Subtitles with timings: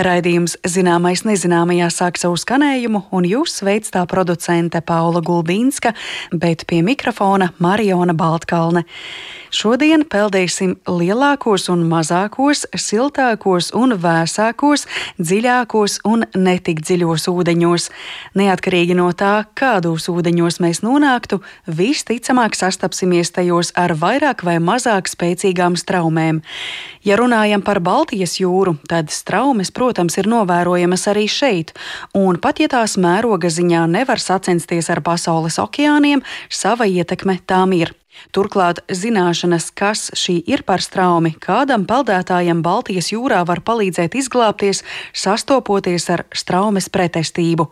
[0.00, 5.92] Raidījums Zināmais nezināmajā sāk savu skanējumu, un jūs sveic tā producente Paula Gulbīnska,
[6.32, 8.86] bet pie mikrofona Mariona Baltkalne.
[9.50, 14.86] Šodien peldēsim lielākos un mazākos, siltākos un vēsākos,
[15.18, 17.88] dziļākos un netik dziļos ūdeņos.
[18.38, 25.74] Neatkarīgi no tā, kādos ūdeņos mēs nonāktu, visticamāk sastapsimies tajos ar vairāk vai mazāk spēcīgām
[25.74, 26.44] straumēm.
[27.02, 29.89] Ja runājam par Baltijas jūru, tad straumes, protams,
[30.20, 31.74] ir novērojamas arī šeit,
[32.16, 37.94] un pat ja tās mēroga ziņā nevar sacensties ar pasaules okeāniem, sava ietekme tām ir.
[38.30, 44.84] Turklāt zināšanas, kas šī ir par straumi, kādam peldētājam Baltijas jūrā var palīdzēt izglābties,
[45.16, 47.66] sastopoties ar straumes pretestību.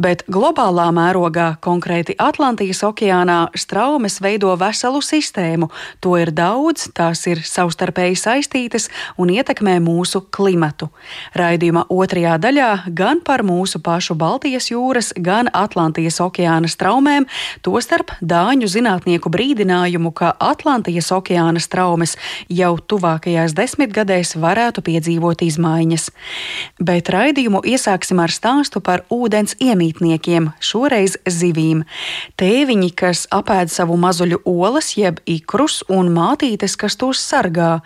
[0.00, 5.68] Bet globālā mērogā, konkrēti Atlantijas okeānā, straumes veido veselu sistēmu.
[6.00, 8.88] To ir daudz, tās ir savstarpēji saistītas
[9.20, 10.88] un ietekmē mūsu klimatu.
[11.36, 17.28] Raidījuma otrajā daļā gan par mūsu pašu Baltijas jūras, gan Atlantijas okeāna straumēm,
[17.66, 22.16] tostarp Dāņu zinātnieku brīdinājumu secinājumu, ka Atlantijas okeāna traumas
[22.48, 26.10] jau tuvākajās desmitgadēs varētu piedzīvot izmaiņas.
[26.78, 31.84] Bet raidījumu iesāksim ar stāstu par ūdens iemītniekiem, šoreiz zivīm.
[32.36, 37.80] Tēviņi, kas apēd savu mazuļu olas, jeb ikrus, un mātītes, kas tos sargā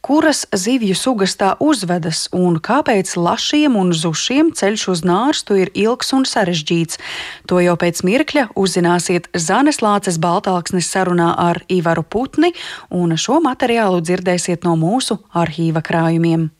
[0.00, 6.14] kuras zivju sugas tā uzvedas un kāpēc lašiem un zušiem ceļš uz nārstu ir ilgs
[6.16, 7.00] un sarežģīts.
[7.50, 12.54] To jau pēc mirkļa uzzināsiet Zanes Lāces Baltāksnes sarunā ar Ivaru Putni,
[12.90, 16.50] un šo materiālu dzirdēsiet no mūsu arhīva krājumiem.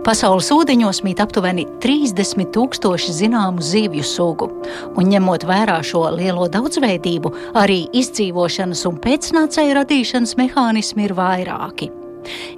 [0.00, 4.48] Pasaules ūdeņos mīt aptuveni 30 tūkstoši zināmu zivju sugu,
[4.96, 11.92] un ņemot vērā šo lielo daudzveidību, arī izdzīvošanas un pēcnācēju radīšanas mehānismi ir vairāki.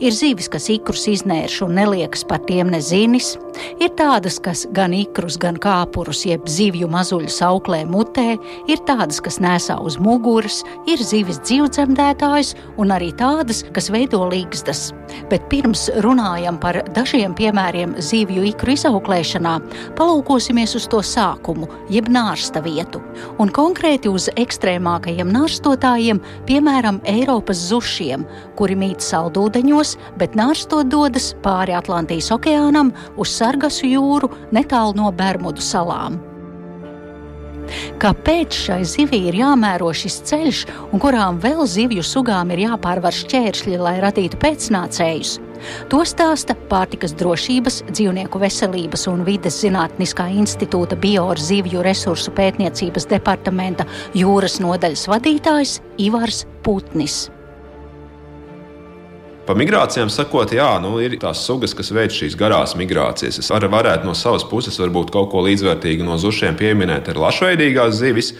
[0.02, 3.36] Ir zivis, kas ikrus iznērš un neliekas par tiem nezinis,
[3.80, 8.34] ir tādas, kas gan ikrus, gan kāpurus, jeb zivju mazuļus auklē mutē,
[8.70, 14.90] ir tādas, kas nesā uz muguras, ir zivis dzīvdzemdētājs un arī tādas, kas veido līgstas.
[15.30, 19.54] Bet pirms runājam par dažiem piemēriem zivju ikru izauklēšanā,
[19.98, 23.02] palūkosimies uz to sākumu, jeb nārsta vietu,
[23.38, 28.24] un konkrēti uz ekstrēmākajiem nārstotājiem, piemēram, Eiropas zušiem,
[28.58, 35.12] kuri mīt saldūdenī ūdeņos, bet nārstot dodas pāri Atlantijas okeānam uz Sargasu jūru netālu no
[35.12, 36.20] Bermudu salām.
[38.02, 43.76] Kāpēc šai zivij ir jāmēro šis ceļš, un kurām vēl zivju sugām ir jāpārvar šķēršļi,
[43.78, 45.36] lai radītu pēcnācējus?
[45.92, 53.86] To stāsta Pārtikas drošības, dzīvnieku veselības un vides zinātniskā institūta bioorganizācijas zivju resursu pētniecības departamenta
[54.16, 57.28] jūras nodaļas vadītājs Ivars Putnis.
[59.42, 63.40] Par migrācijām sakot, jā, nu, ir tās sugas, kas veic šīs garās migrācijas.
[63.42, 67.96] Es ar, varētu no savas puses varbūt kaut ko līdzvērtīgu no zušiem pieminēt ar lašveidīgās
[67.98, 68.30] zivis.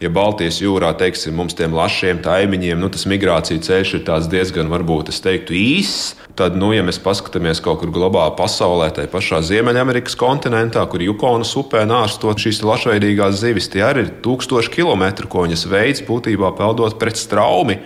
[0.00, 4.02] Ja Baltijas jūrā, teiksim, mums tiem lašiem taimiņiem, nu, tas migrācijas ceļš ir
[4.32, 9.06] diezgan, varbūt, es teiktu, īss, tad, nu, ja mēs paskatāmies kaut kur globāli pasaulē, tai
[9.12, 15.32] pašā Ziemeļamerikas kontinentā, kur Jukonas upē nārstot šīs lašveidīgās zivis, tie arī ir tūkstoši kilometru,
[15.32, 17.80] ko viņas veids būtībā peldot pret straumi.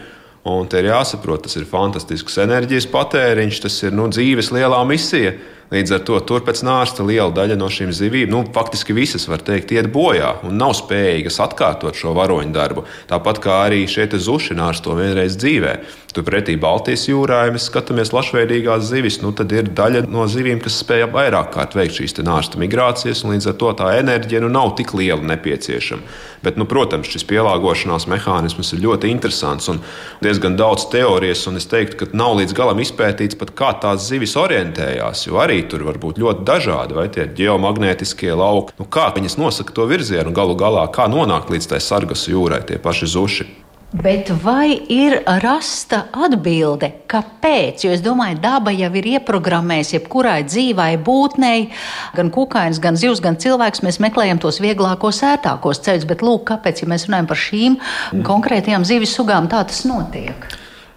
[0.48, 5.34] Un te ir jāsaprot, tas ir fantastisks enerģijas patēriņš, tas ir nu, dzīves lielā misija.
[5.70, 9.44] Līdz ar to tur pēc nārsta liela daļa no šīm zivīm, nu, faktiski visas, var
[9.46, 12.82] teikt, iet bojā un nav spējīgas atkārtot šo varoņu darbu.
[13.10, 15.76] Tāpat kā arī šie zuši nārsto vienreiz dzīvē.
[16.10, 20.80] Turpretī Baltijas jūrā, ja mēs skatāmies lašveidīgās zivis, nu, tad ir daļa no zivīm, kas
[20.82, 24.74] spēj vairāk kārt veikt šīs nārsta migrācijas, un līdz ar to tā enerģija nu, nav
[24.80, 26.02] tik liela nepieciešama.
[26.42, 29.78] Bet, nu, protams, šis pielāgošanās mehānisms ir ļoti interesants un
[30.24, 34.34] diezgan daudz teorijas, un es teiktu, ka nav līdz galam izpētīts pat kā tās zivis
[34.40, 39.38] orientējās, jo arī tur var būt ļoti dažādi, vai tie geomagnētiskie lauki, nu, kā viņas
[39.40, 43.48] nosaka to virzienu, galu galā, kā nonākt līdz tai sargas jūrai, tie paši zuši.
[43.90, 47.82] Bet vai ir rasta atbilde, kāpēc?
[47.82, 51.72] Jo es domāju, daba jau ir ieprogrammējusi jebkurai dzīvai būtnei,
[52.14, 53.82] gan kukainis, gan zivs, gan cilvēks.
[53.82, 56.06] Mēs meklējam tos vieglākos, ērtākos ceļus.
[56.06, 58.24] Bet, lūk, kāpēc, ja mēs runājam par šīm mm.
[58.30, 60.46] konkrētajām zivis sugām, tā tas notiek?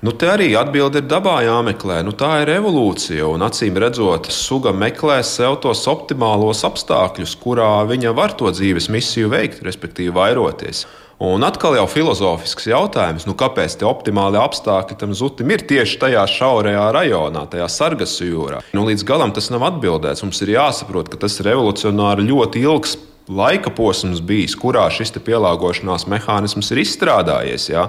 [0.04, 2.02] Nu, te arī atbilde ir dabā jāmeklē.
[2.04, 8.12] Nu, tā ir evolūcija, un acīm redzot, suga meklē sev tos optimālos apstākļus, kurā viņa
[8.18, 10.82] var to dzīves misiju veikt, respektīvi vairoties.
[11.24, 16.26] Un atkal jau filozofisks jautājums, nu kāpēc tie optimāli apstākļi tam zutim ir tieši tajā
[16.28, 18.60] šaurajā rajonā, tajā sargas jūrā.
[18.76, 20.26] Nu, līdz galam tas nav atbildēts.
[20.26, 22.98] Mums ir jāsaprot, ka tas ir revolucionāri ļoti ilgs
[23.32, 27.70] laika posms bijis, kurā šis pielāgošanās mehānisms ir izstrādājies.
[27.72, 27.88] Jā.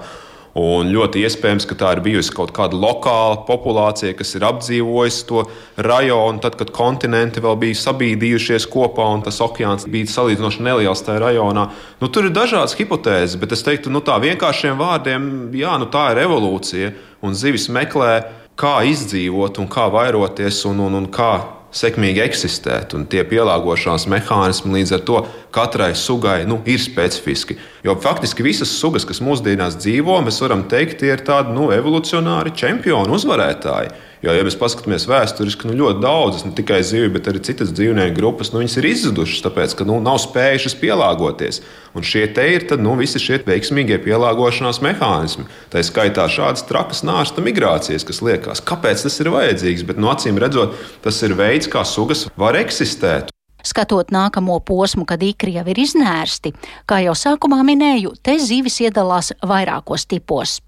[0.54, 5.42] Un ļoti iespējams, ka tā ir bijusi kaut kāda lokāla populācija, kas ir apdzīvojusi to
[5.82, 11.24] rajonu, tad, kad kontinenti vēl bija sabīdījušies kopā un tas okeāns bija salīdzinoši neliels tajā
[11.24, 11.66] rajonā.
[11.98, 15.26] Nu, tur ir dažādas hipotēzes, bet es teiktu, nu, tā vienkāršiem vārdiem,
[15.58, 16.94] jā, nu, tā ir evolūcija.
[17.26, 18.12] Un zivis meklē,
[18.54, 21.32] kā izdzīvot un kā vairoties un, un, un kā
[21.74, 22.94] sekmīgi eksistēt.
[22.96, 25.20] Un tie pielāgošanās mehānismi līdz ar to
[25.54, 27.58] katrai sugai nu, ir specifiski.
[27.84, 32.54] Jo faktiski visas sugas, kas mūsdienās dzīvo, mēs varam teikt, tie ir tādi nu, evolucionāri
[32.56, 33.94] čempioni, uzvarētāji.
[34.24, 38.16] Jo, ja mēs paskatāmies vēsturiski, nu, ļoti daudzas, ne tikai zivju, bet arī citas dzīvnieku
[38.16, 41.60] grupas, nu, ir izzudušas, tāpēc, ka nu, nav spējušas pielāgoties.
[41.92, 45.44] Un šie te ir tad, nu, visi šie veiksmīgie pielāgošanās mehānismi.
[45.74, 49.84] Tā skaitā šādas trakas nārsta migrācijas, kas liekas, kāpēc tas ir vajadzīgs.
[49.84, 53.34] Bet, no nu, acīm redzot, tas ir veids, kā sugas var eksistēt.
[53.64, 56.52] Skatot nākamo posmu, kad ikri jau ir iznērsti,
[56.84, 60.58] kā jau sākumā minēju, te zivis iedalās vairākos tipos.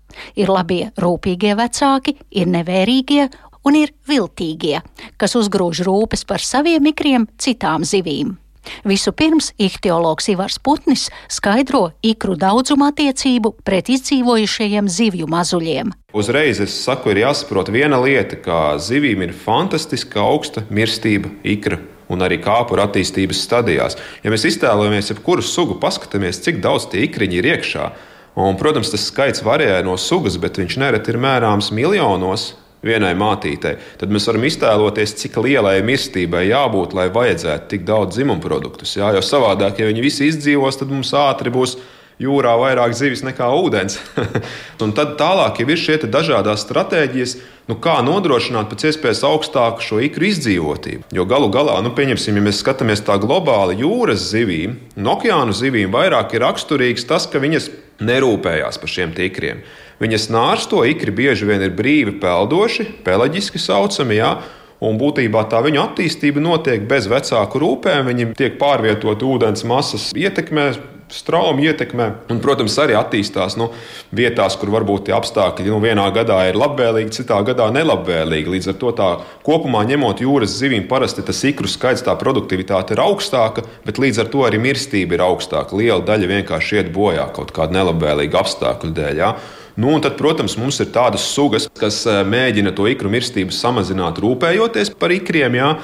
[0.41, 3.26] Ir labie, rūpīgie vecāki, ir nevērīgie
[3.66, 4.80] un ir viltīgie,
[5.18, 8.36] kas uzgrūž rūpes par saviem ikriem citām zivīm.
[8.82, 15.92] Vispirms ihtiologs Ivars Putnis skaidro ikru daudzumu attiecību pret izdzīvojušajiem zivju mazuļiem.
[16.16, 21.78] Uzreiz es saku, ir jāsaprot viena lieta, ka zivīm ir fantastiska augsta mirstība ikra
[22.10, 23.98] un arī kāpuru attīstības stadijās.
[24.22, 27.88] Ja mēs iztēlojamies jebkuru sugu, paskatāmies, cik daudz tie ikriņi ir iekšā.
[28.36, 32.50] Un, protams, tas skaits varēja no sugas, bet viņš nereti ir mērāms miljonos
[32.84, 33.76] vienai mātītei.
[34.00, 38.96] Tad mēs varam iztēloties, cik lielai mirstībai jābūt, lai vajadzētu tik daudz dzimumu produktus.
[38.99, 39.12] Jā?
[39.17, 41.78] Jo savādāk, ja viņi visi izdzīvos, tad mums ātri būs
[42.23, 43.99] jūrā vairāk zivis nekā ūdens.
[44.84, 47.37] un tad tālāk jau ir šie dažādas stratēģijas,
[47.69, 51.11] nu, kā nodrošināt pēc iespējas augstāku šo ikru izdzīvotību.
[51.17, 55.93] Jo galu galā, nu, pieņemsim, ja mēs skatāmies tā globāli jūras zivīm un okeānu zivīm,
[55.93, 57.69] vairāk ir raksturīgs tas, ka viņas
[58.06, 59.64] nerūpējās par šiem tikriem.
[60.02, 64.20] Viņas nārsto ikri bieži vien ir brīvi peldoši, peleģiski saucami.
[64.20, 64.37] Jā,
[64.84, 68.10] Un būtībā tā viņu attīstība notiek bez vecāku rūpēm.
[68.10, 70.66] Viņi tiek pārvietoti ūdens masas ietekmē,
[71.08, 72.10] strauji ietekmē.
[72.32, 73.70] Un, protams, arī attīstās nu,
[74.16, 78.52] vietās, kur varbūt tie apstākļi nu, vienā gadā ir labvēlīgi, citā gadā nelabvēlīgi.
[78.52, 79.10] Līdz ar to tā
[79.46, 84.32] kopumā ņemot jūras zivīm, parasti tas ikru skaits, tā produktivitāte ir augstāka, bet līdz ar
[84.32, 85.78] to arī mirstība ir augstāka.
[85.78, 89.22] Liela daļa vienkārši iet bojā kaut kāda nelabvēlīga apstākļu dēļ.
[89.25, 89.38] Ja?
[89.76, 94.94] Nu, tad, protams, mums ir tādas sugas, kas eh, mēģina to ikru mirstību samazināt, rūpējoties
[94.96, 95.58] par ikriem.
[95.58, 95.75] Jā.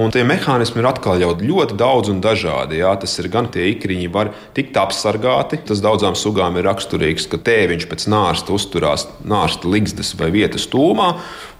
[0.00, 2.78] Un tie mehānismi ir atkal ļoti daudz un dažādi.
[2.80, 2.94] Jā.
[2.96, 5.60] Tas ir gan tie ikriņi, var tikt apsargāti.
[5.68, 11.10] Tas daudzām sugām ir raksturīgs, ka tēviņš pēc nārsta uzturās nārsta ligzdas vai vietas tūmā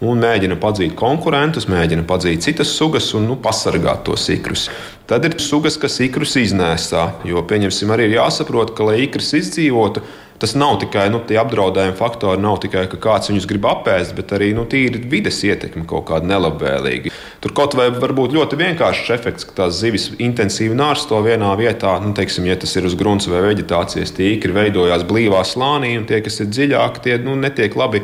[0.01, 4.71] un mēģina padzīt konkurentus, mēģina padzīt citas sugas un nu, pasargāt tos ikrus.
[5.13, 10.01] Tad ir sugas, kas ikrus iznēsā, jo, pieņemsim, arī jāsaprot, ka, lai ikrs izdzīvotu,
[10.43, 14.35] tas nav tikai nu, tie apdraudējumi faktori, nav tikai ka kāds viņus grib apēst, bet
[14.35, 17.13] arī nu, tīri vides ietekme kaut kāda nelabvēlīga.
[17.43, 21.95] Tur kaut vai var būt ļoti vienkāršs efekts, ka tās zivis intensīvi nārsto vienā vietā.
[22.03, 26.19] Nu, teiksim, ja tas ir uz grunts vai vegetācijas tīkli, veidojās blīvā slānī, un tie,
[26.27, 28.03] kas ir dziļāki, tie nu, netiek labi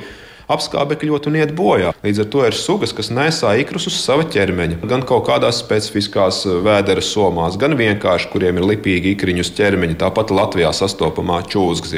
[0.53, 1.93] apskābekļot un iet bojā.
[2.05, 6.43] Līdz ar to ir sugas, kas nesā ikrus uz sava ķermeņa, gan kaut kādās specifiskās
[6.49, 9.99] eh, vēdera somās, gan vienkārši, kuriem ir lipīgi ikriņu uz ķermeņa.
[10.05, 11.97] Tāpat Latvijā sastopamā čūskas.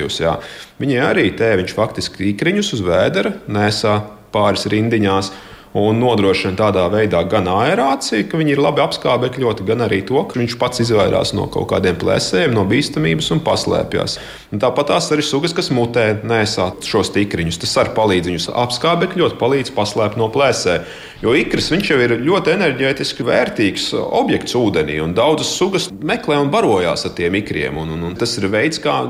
[0.80, 4.00] Viņi arī tēviņš faktiski ikriņus uz vēdera nesā
[4.34, 5.32] pāris rindiņās
[5.76, 10.40] un nodrošina tādā veidā gan aerāciju, ka viņi ir labi apskābekļoti, gan arī to, ka
[10.40, 14.16] viņš pats izvairās no kaut kādiem plēsējiem, no bīstamības un paslēpjas.
[14.50, 17.60] Tāpat tās arī sugas, kas mutē, nesā šos tikriņus.
[17.62, 20.80] Tas arī palīdz viņus apskābekļot, palīdz paslēpt no plēsē.
[21.22, 27.06] Jo ikris jau ir ļoti enerģētiski vērtīgs objekts ūdenī, un daudzas sugas meklē un barojās
[27.06, 27.78] ar tiem ikriem.
[27.78, 29.04] Un, un, un tas ir veids, kā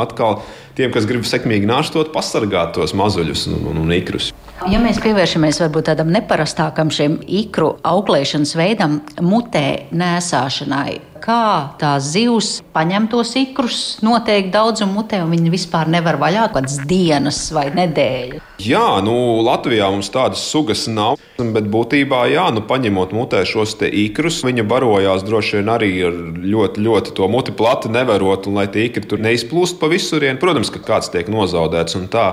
[0.00, 0.40] atkal
[0.78, 4.32] tiem, kas grib sekmīgi nāštot, pasargāt tos mazuļus un, un, un ikrus.
[4.64, 12.60] Ja mēs pievēršamies varbūt tādam neparastākam šim ikru auklēšanas veidam, mutē nēsāšanai, kā tās zivs
[12.74, 17.66] paņem tos ikrus, noteikti daudzumu mutē, un viņi vispār nevar vaļā kaut kādas dienas vai
[17.74, 18.44] nedēļas.
[18.62, 19.12] Jā, nu,
[19.44, 21.18] Latvijā mums tādas sugas nav.
[21.36, 26.84] Bet būtībā, jā, nu, paņemot mutē šos ikrus, viņa barojās droši vien arī ar ļoti,
[26.86, 30.40] ļoti to muti plati nevarot, un lai tie ikri tur neizplūst pa visurienu.
[30.40, 32.30] Protams, ka kāds tiek nozaudēts un tā.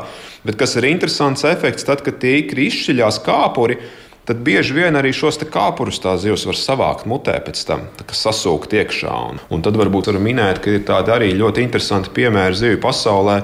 [0.47, 3.81] Bet kas ir interesants efekts, tad, kad tie ikri izšķiļās kāpuri,
[4.29, 9.13] tad bieži vien arī šos kāpurus tā zivs var savākt mutē pēc tam, sasūkt iekšā.
[9.33, 13.41] Un, un tad varbūt var minēt, ka ir tādi arī ļoti interesanti piemēri zivju pasaulē,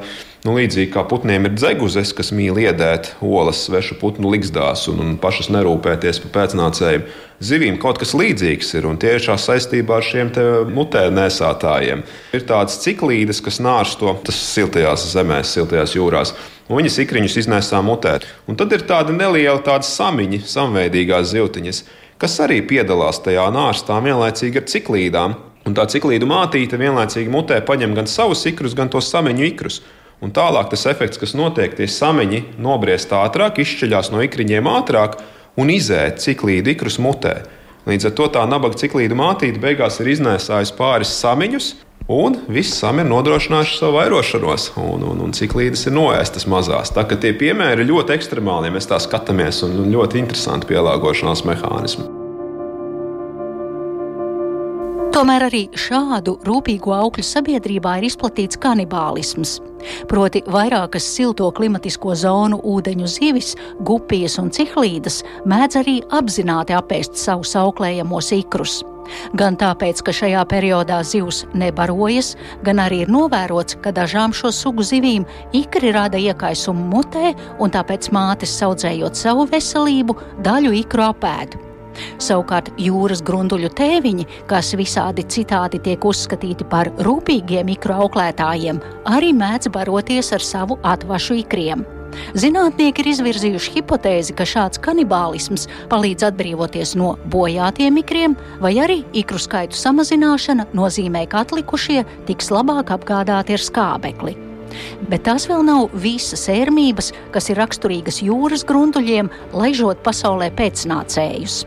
[0.47, 5.17] Nu, līdzīgi kā putniem ir dzeguzes, kas mīl iedēt olas svešu putnu likstās un, un
[5.19, 7.03] pašas nerūpēties par pēcnācējiem.
[7.43, 10.31] Zivīm kaut kas līdzīgs ir, un tiešā saistībā ar šiem
[10.71, 12.05] mutē nesātājiem
[12.35, 16.33] ir tādas ciklīdes, kas nārsto tas siltajās zemēs, siltajās jūrās.
[16.69, 18.19] Un viņas ikriņus iznēsā mutē.
[18.45, 21.79] Un tad ir tāda neliela tāda samiņa, samveidīgās zivtiņas,
[22.21, 25.37] kas arī piedalās tajā nārstā vienlaicīgi ar ciklīdām.
[25.65, 29.81] Un tā ciklīdu mātīte vienlaicīgi mutē paņem gan savus ikrus, gan to samiņu ikrus.
[30.21, 35.17] Un tālāk tas efekts, kas notiek, tie samiņi nobriest ātrāk, izšķiļās no ikriņiem ātrāk
[35.59, 37.39] un izēt ciklīdu ikrus mutē.
[37.89, 41.71] Līdz ar to tā nabaga ciklīdu mātīte beigās ir iznēsājusi pāris samiņus,
[42.09, 46.93] un viss sami ir nodrošinājuši savu vairošanos, un, un, un ciklīdes ir noēstas mazās.
[46.95, 51.45] Tā kā tie piemēri ir ļoti ekstremāli, ja mēs tā skatāmies, un ļoti interesanti pielāgošanās
[51.47, 52.09] mehānismi.
[55.09, 59.55] Tomēr arī šādu rūpīgu augļu sabiedrībā ir izplatīts kanibālisms.
[60.11, 63.55] Proti, vairākas silto klimatisko zonu ūdeņu zivis,
[63.87, 68.83] gupijas un cihlīdas mēdz arī apzināti apēst savus auklējamos ikrus.
[69.33, 72.35] Gan tāpēc, ka šajā periodā zivs nebarojas,
[72.67, 75.25] gan arī ir novērots, ka dažām šo sugu zivīm
[75.57, 81.68] ikri rada iekaisumu mutē, un tāpēc mātes audzējot savu veselību, daļu ikru apēdu.
[82.21, 90.33] Savukārt jūras grunduļu tēviņi, kas visādi citādi tiek uzskatīti par rūpīgiem mikroauklētājiem, arī mēdz baroties
[90.35, 91.85] ar savu atvašu ikriem.
[92.37, 99.41] Zinātnieki ir izvirzījuši hipotēzi, ka šāds kanibālisms palīdz atbrīvoties no bojātiem ikriem, vai arī ikru
[99.41, 104.37] skaitu samazināšana nozīmē, ka atlikušie tiks labāk apgādāti ar skābekli.
[105.09, 111.63] Bet tās vēl nav visas ērmības, kas ir raksturīgas jūras grunduļiem, laižot pasaulē pēcnācējus.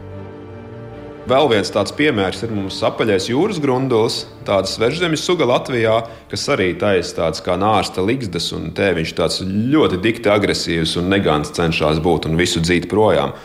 [1.22, 6.00] Vēl viens tāds piemērs ir mums apaļais jūras grundulis, tāda svežzemes suga Latvijā,
[6.32, 11.12] kas arī taisa tāds kā nārsta ligzdas, un te viņš tāds ļoti dikti agresīvs un
[11.12, 13.36] negants cenšas būt un visu dzīt projām.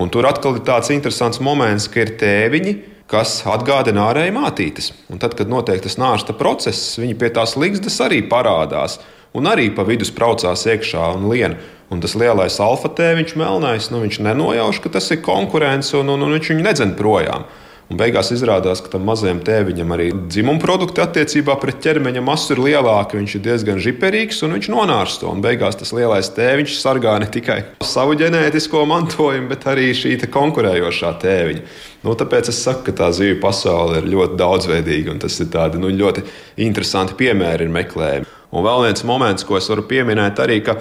[0.00, 2.72] Un tur atkal ir tāds interesants moments, ka ir tēviņi,
[3.12, 4.90] kas atgādina ārēji mātītes.
[5.12, 8.96] Un tad, kad notiek tas nārsta process, viņi pie tās ligzdas arī parādās
[9.36, 11.58] un arī pa vidu spraucās iekšā un lien.
[11.92, 16.24] Un tas lielais alfa tēviņš, melnais, nu, viņš nenojauš, ka tas ir konkurence, un, un,
[16.26, 17.46] un viņš viņu nedzen projām.
[17.86, 22.62] Un beigās izrādās, ka tam mazajam tēviņam arī dzimuma produkti attiecībā pret ķermeņa masu ir
[22.64, 23.20] lielāki.
[23.20, 25.30] Viņš ir diezgan žiperīgs un viņš nonārsto.
[25.30, 31.12] Un beigās tas lielais tēviņš sargā ne tikai savu ģenētisko mantojumu, bet arī šī konkurējošā
[31.22, 31.62] tēviņa.
[32.02, 35.78] Nu, tāpēc es saku, ka tā zivju pasaule ir ļoti daudzveidīga un tas ir tādi
[35.78, 36.26] nu, ļoti
[36.66, 38.35] interesanti piemēri meklējumi.
[38.54, 40.78] Un vēl viens moments, ko es varu pieminēt, arī, ka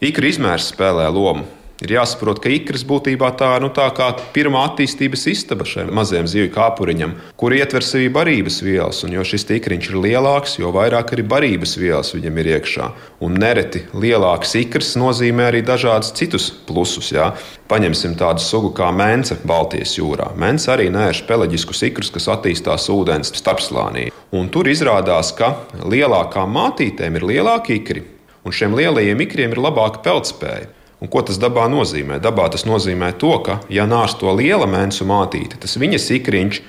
[0.00, 1.44] Ikra izmērs spēlē lomu.
[1.80, 3.86] Ir jāsaprot, ka ikras būtībā tā, nu, tā
[4.34, 9.00] pirmā attīstības istaba šiem maziem zivju kāpuriņam, kur ietver sevī barības vielas.
[9.06, 12.90] Un jo šis ikriņš ir lielāks, jo vairāk arī barības vielas viņam ir iekšā.
[13.24, 17.12] Un nereti lielāks ikrs nozīmē arī dažādus citus plusus.
[17.16, 17.32] Jā.
[17.70, 20.34] Paņemsim tādu sugu kā mence Baltijas jūrā.
[20.36, 24.10] Mence arī nērš peleģiskus ikrus, kas attīstās ūdens starpslānī.
[24.36, 28.04] Un tur izrādās, ka lielākām mātītēm ir lielāki ikri
[28.44, 30.68] un šiem lielajiem ikriem ir labāka peldspēja.
[31.00, 32.18] Un ko tas dabā nozīmē?
[32.20, 36.60] Dabā tas nozīmē to, ka, ja nārs to liela mēnesu mātīte, tas viņas ikriņš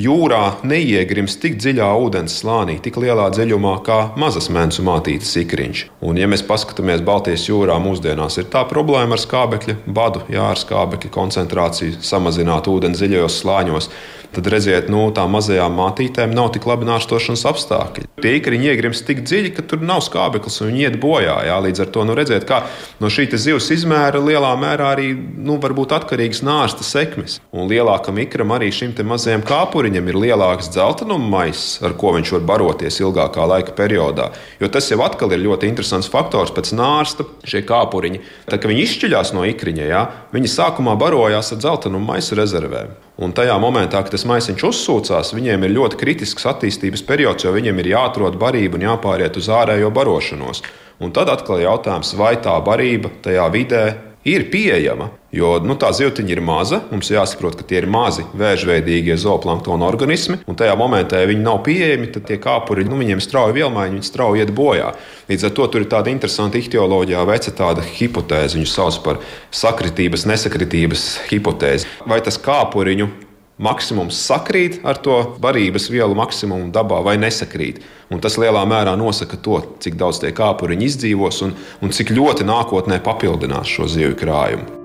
[0.00, 5.84] jūrā neiegrims tik dziļā ūdens slānī, tik lielā dziļumā kā mazas mēnesu mātītes ikriņš.
[6.06, 10.58] Un, ja mēs paskatāmies Baltijas jūrā, mūsdienās ir tā problēma ar skābekļa badu, jā, ar
[10.60, 13.90] skābekļa koncentrāciju, samazināt ūdeni dziļajos slāņos
[14.34, 18.06] tad redziet, nu, tām mazajām mātītēm nav tik labi nārstošanas apstākļi.
[18.20, 21.38] Tie ikriņi iegrimst tik dziļi, ka tur nav skābeklis un viņi iet bojā.
[21.48, 21.56] Jā.
[21.64, 22.62] Līdz ar to nu, redziet, kā
[23.00, 27.38] no šī zivs izmēra lielā mērā arī nu, atkarīgs nārsta sekmes.
[27.50, 32.46] Un lielākam ikram arī šim mazajam kāpuriņam ir lielāks dzeltenuma maiss, ar ko viņš var
[32.52, 34.30] baroties ilgākā laika periodā.
[34.60, 37.26] Jo tas jau atkal ir ļoti interesants faktors pēc nārsta.
[37.50, 40.02] Šie kāpuriņi, tad, kad viņi izšķiļās no ikriņa, jā,
[40.34, 42.92] viņi sākumā barojās ar dzeltenuma maisu rezervēm.
[43.20, 47.82] Un tajā momentā, kad tas maisiņš uzsūcās, viņiem ir ļoti kritisks attīstības periods, jo viņiem
[47.82, 50.62] ir jāatrod barība un jāpāriet uz ārējo barošanos.
[51.04, 53.84] Un tad atkal ir jautājums, vai tā barība tajā vidē
[54.24, 55.10] ir pieejama.
[55.30, 60.40] Jo nu, tā zivtiņa ir maza, mums jāsaprot, ka tie ir mazi vēžveidīgie zooplanktona organismi,
[60.50, 64.10] un tajā momentā, ja viņi nav pieejami, tad tie kāpuri nu, viņiem strauji vielmaiņi, viņi
[64.10, 64.90] strauji iet bojā.
[65.30, 69.22] Līdz ar to tur ir tāda interesanta ihtioloģijā veca tāda hipotēze, viņu sauc par
[69.54, 71.86] sakritības, nesakritības hipotēzi.
[72.10, 73.29] Vai tas kāpuriņu
[73.60, 77.80] maksimums sakrīt ar to barības vielu maksimumu dabā vai nesakrīt.
[78.10, 82.48] Un tas lielā mērā nosaka to, cik daudz tie kāpuriņi izdzīvos un, un cik ļoti
[82.48, 84.80] nākotnē papildinās šo zivju krājumu.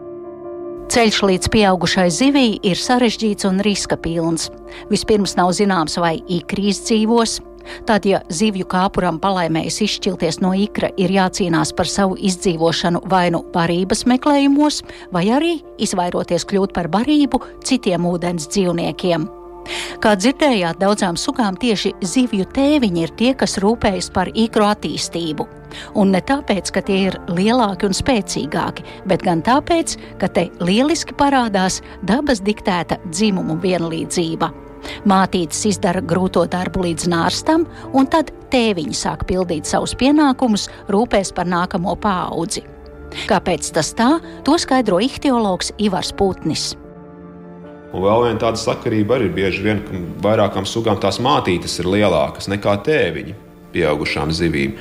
[0.92, 4.52] Ceļš līdz pieaugušai zivij ir sarežģīts un riska pilns.
[4.92, 7.40] Vispirms nav zināms, vai ikri izdzīvos,
[7.86, 13.44] Tad, ja zivju kāpuram palaimējas izšķilties no ikra, ir jācīnās par savu izdzīvošanu vai nu
[13.54, 14.84] barības meklējumos,
[15.16, 19.28] vai arī izvairoties kļūt par barību citiem ūdens dzīvniekiem.
[20.04, 25.48] Kā dzirdējāt, daudzām sugām tieši zivju tēviņi ir tie, kas rūpējas par ikru attīstību.
[26.00, 31.18] Un ne tāpēc, ka tie ir lielāki un spēcīgāki, bet gan tāpēc, ka te lieliski
[31.18, 34.65] parādās dabas diktēta dzimumu vienlīdzība.
[35.10, 41.50] Mātītes izdara grūto darbu līdz nārstam, un tad tēviņi sāk pildīt savus pienākumus, rūpēs par
[41.50, 42.66] nākamo paudzi.
[43.30, 46.74] Kāpēc tas tā, to skaidro ihtiologs Ivars Putnis.
[47.96, 52.50] Un vēl viena tāda sakarība arī bieži vien, ka vairākām sugām tās mātītes ir lielākas
[52.52, 53.36] nekā tēviņi
[53.76, 54.76] pieaugušām zivīm.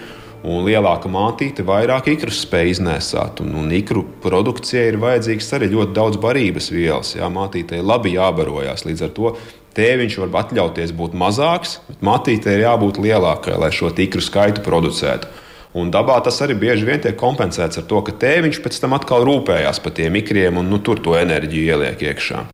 [0.45, 3.41] Un lielāka mātīte vairāk ikrus spēj iznēsāt.
[3.41, 7.15] Un, un ikru produkcijai ir vajadzīgs arī ļoti daudz barības vielas.
[7.17, 8.85] Jā, mātītei labi jābarojās.
[8.85, 9.31] Līdz ar to
[9.77, 15.31] tēviņš var atļauties būt mazāks, bet mātītei ir jābūt lielākai, lai šo ikru skaitu producētu.
[15.75, 19.27] Un dabā tas arī bieži vien tiek kompensēts ar to, ka tēviņš pēc tam atkal
[19.27, 22.45] rūpējās par tiem ikriem un nu, tur to enerģiju ieliek iekšā.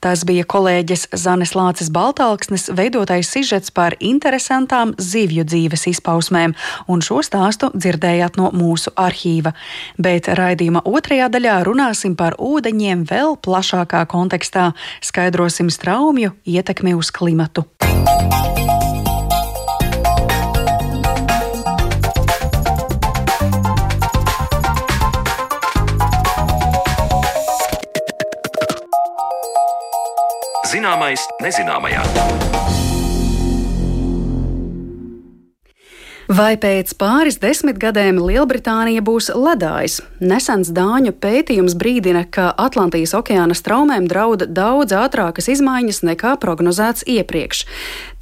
[0.00, 6.54] Tas bija kolēģis Zanes Lācis Baltāksnes veidotais sižets par interesantām zivju dzīves izpausmēm,
[6.88, 9.52] un šo stāstu dzirdējāt no mūsu arhīva.
[10.00, 14.70] Bet raidījuma otrajā daļā runāsim par ūdeņiem vēl plašākā kontekstā,
[15.04, 17.68] skaidrosim straumju ietekmi uz klimatu.
[30.70, 32.79] Zināmais nezināmajā.
[36.40, 39.98] Vai pēc pāris desmitgadēm Lielbritānija būs ledājs?
[40.24, 47.66] Nesens Dāņu pētījums brīdina, ka Atlantijas okeāna straumēm draud daudz ātrākas izmaiņas nekā prognozēts iepriekš.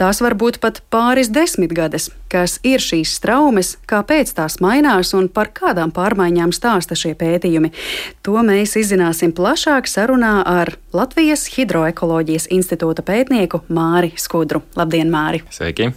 [0.02, 2.08] Tās var būt pat pāris desmitgades.
[2.32, 7.70] Kas ir šīs straumes, kāpēc tās mainās un par kādām pārmaiņām stāsta šie pētījumi?
[8.26, 14.64] To mēs izzināsim plašāk sarunā ar Latvijas Hidroekoloģijas institūta pētnieku Māri Skudru.
[14.74, 15.46] Labdien, Māri!
[15.54, 15.92] Sveiki!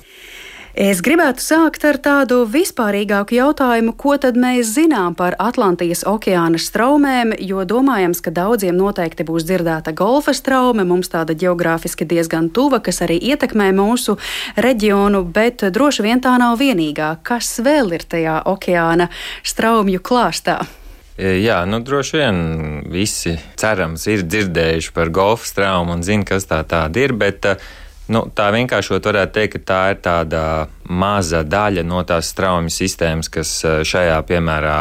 [0.72, 7.34] Es gribētu sākt ar tādu vispārīgāku jautājumu, ko tad mēs zinām par Atlantijas okeāna straumēm,
[7.44, 13.02] jo domājams, ka daudziem noteikti būs dzirdēta golfa straume, mums tāda geogrāfiski diezgan tuva, kas
[13.04, 14.16] arī ietekmē mūsu
[14.56, 17.18] reģionu, bet droši vien tā nav vienīgā.
[17.20, 19.12] Kas vēl ir tajā okeāna
[19.44, 20.62] straumju klāstā?
[21.20, 22.42] E, jā, nu droši vien
[22.88, 27.72] visi cerams ir dzirdējuši par golfa traumu un zina, kas tā tāda ir, bet uh,
[28.12, 30.44] Nu, tā vienkāršot varētu teikt, ka tā ir tāda
[30.92, 34.80] maza daļa no tās straumju sistēmas, kas eh, šajā piemērā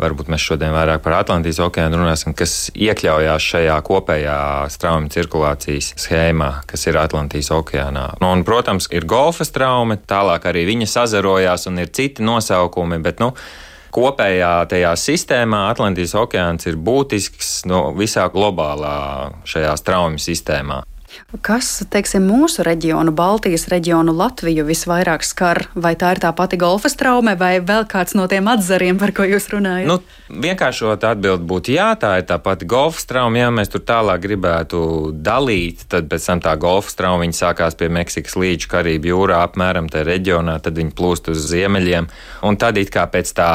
[0.00, 4.38] varbūt mēs šodien vairāk par Atlantijas okeānu runāsim, kas iekļaujās šajā kopējā
[4.72, 8.08] straumju cirkulācijas schēmā, kas ir Atlantijas okeānā.
[8.20, 13.24] Nu, un, protams, ir golfa straume, tālāk arī viņa sazarojās un ir citi nosaukumi, bet,
[13.24, 13.32] nu,
[13.96, 18.98] kopējā tajā sistēmā Atlantijas okeāns ir būtisks no nu, visā globālā
[19.48, 20.82] šajā straumju sistēmā.
[21.44, 25.66] Kas, teiksim, mūsu reģionu, Baltijas reģionu, Latviju visvairāk skar?
[25.74, 29.26] Vai tā ir tā pati golfa traume, vai vēl kāds no tiem atzariem, par ko
[29.26, 29.88] jūs runājat?
[29.90, 29.98] Nu,
[30.30, 33.40] vienkāršot atbild būtu jā, tā ir tā pati golfa trauma.
[33.40, 34.80] Ja mēs tur tālāk gribētu
[35.12, 40.06] dalīt, tad pēc tam tā golfa trauma sākās pie Meksikas līča Karību jūrā, apmēram tajā
[40.08, 42.08] reģionā, tad viņa plūst uz ziemeļiem.
[42.46, 43.50] Un tad it kā pēc tā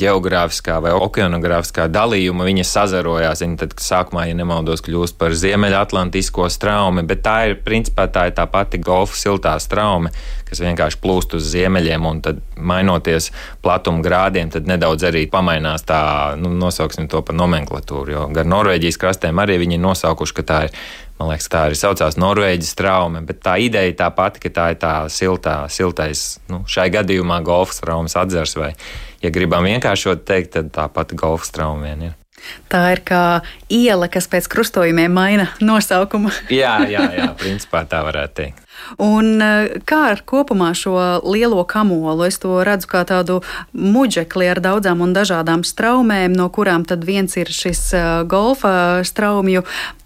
[0.00, 3.42] geogrāfiskā vai okeanogrāfiskā dalījuma viņa sazarojās.
[3.44, 8.36] Viņa tad sākumā, ja nemaldos, kļūst par Ziemeļatlantisko straumi bet tā ir principā tā, ir
[8.36, 10.12] tā pati golfa siltā straume,
[10.48, 13.30] kas vienkārši plūst uz ziemeļiem, un tad mainoties
[13.64, 16.02] platuma grādiem, tad nedaudz arī pamainās tā,
[16.40, 18.14] nu, nosauksim to par nomenklatūru.
[18.14, 20.78] Jo gar Norvēģijas krastiem arī viņi ir nosaukuši, ka tā ir.
[21.14, 24.80] Man liekas, tā arī saucās Norvēģijas traume, bet tā ideja tā pati, ka tā ir
[24.82, 28.72] tā siltā, siltais, nu, šai gadījumā golfa traumas atzars, vai,
[29.22, 32.18] ja gribam vienkāršot teikt, tad tā pati golfa trauma vien ir.
[32.72, 33.22] Tā ir kā
[33.72, 36.32] iela, kas pēc krustojumiem maina nosaukumu.
[36.52, 38.63] jā, jā, jā, principā tā varētu teikt.
[38.98, 42.26] Un eh, kā ar kopumā šo lielo kamolu?
[42.28, 43.40] Es to redzu kā tādu
[43.72, 49.64] muģekli ar daudzām un dažādām straumēm, no kurām tad viens ir šis eh, golfa straumju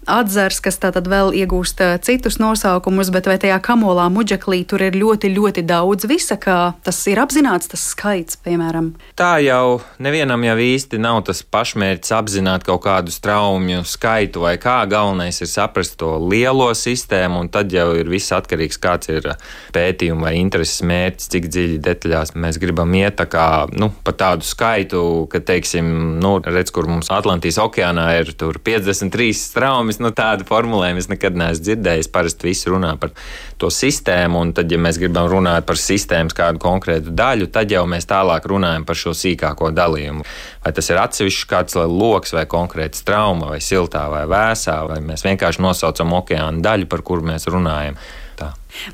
[0.09, 4.97] atzars, kas tātad vēl iegūst eh, citus nosaukumus, bet vai tajā kamolā muģeklī tur ir
[4.97, 8.93] ļoti, ļoti daudz visa, kā tas ir apzināts, tas skaits, piemēram?
[9.19, 14.81] Tā jau nevienam jau īsti nav tas pašmērķis apzināt kaut kādu straumju skaitu vai kā.
[14.89, 19.27] Galvenais ir saprast to lielo sistēmu, un tad jau ir viss atkarīgs atkarīgs, kāds ir
[19.73, 23.17] pētījuma vai intereses mērķis, cik dziļi detaļās mēs gribam iet.
[23.17, 28.33] Tā kā nu, pa tādu skaitu, ka, teiksim, nu, redz, kur mums Atlantijas okeānā ir
[28.35, 32.11] 53 straumes, nu, tādu formulējumu es nekad neesmu dzirdējis.
[32.13, 33.11] Parasti visi runā par
[33.59, 37.85] to sistēmu, un tad, ja mēs gribam runāt par sistēmas kādu konkrētu daļu, tad jau
[37.89, 40.25] mēs tālāk runājam par šo sīkāko dalījumu.
[40.63, 45.25] Vai tas ir atsevišķs kāds lokus, vai konkrēts trauma, vai siltā, vai vēsā, vai mēs
[45.27, 47.99] vienkārši nosaucam okeāna daļu, par kuru mēs runājam.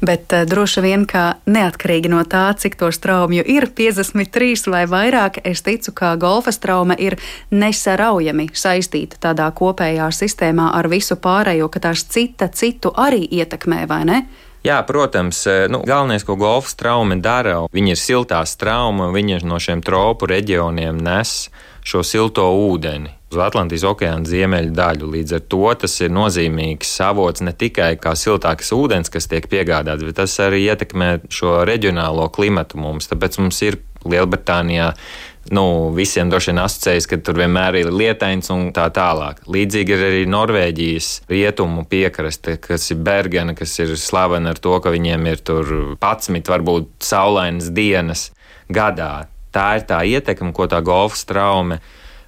[0.02, 5.42] Bet uh, droši vien, ka neatkarīgi no tā, cik to straumju ir 53 vai vairāk,
[5.44, 7.18] es ticu, ka golfa strauma ir
[7.52, 14.04] nesaraujami saistīta tādā kopējā sistēmā ar visu pārējo, ka tās cita citu arī ietekmē, vai
[14.08, 14.20] ne?
[14.66, 19.60] Jā, protams, eh, nu, galvenais, ko golfa straumi dara, viņi ir siltā strauma, viņi no
[19.62, 21.52] šiem tropu reģioniem nes
[21.86, 25.12] šo silto ūdeni uz Atlantijas okeāna ziemeļu daļu.
[25.18, 30.08] Līdz ar to tas ir nozīmīgs avots ne tikai kā siltāks ūdens, kas tiek piegādāts,
[30.08, 33.12] bet tas arī ietekmē šo reģionālo klimatu mums.
[33.12, 34.92] Tāpēc mums ir Lielbritānijā
[35.54, 39.44] nu, visiem droši vien asociējas, ka tur vienmēr ir lietains un tā tālāk.
[39.52, 44.94] Līdzīgi ir arī Norvēģijas rietumu piekraste, kas ir Bergena, kas ir slavena ar to, ka
[44.94, 48.30] viņiem ir tur 11 varbūt saulainas dienas
[48.74, 49.28] gadā.
[49.56, 51.80] Tā ir tā ietekme, ko tā golfa straume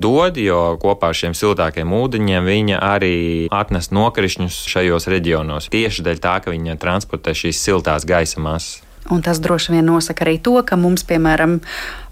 [0.03, 3.15] dod, jo kopā ar šiem siltākiem ūdeņiem viņa arī
[3.53, 5.69] atnes nokrišņus šajos reģionos.
[5.73, 8.87] Tieši dēļ tā, ka viņa transportē šīs siltās gaisa masas.
[9.13, 11.60] Un tas droši vien nosaka arī to, ka mums, piemēram,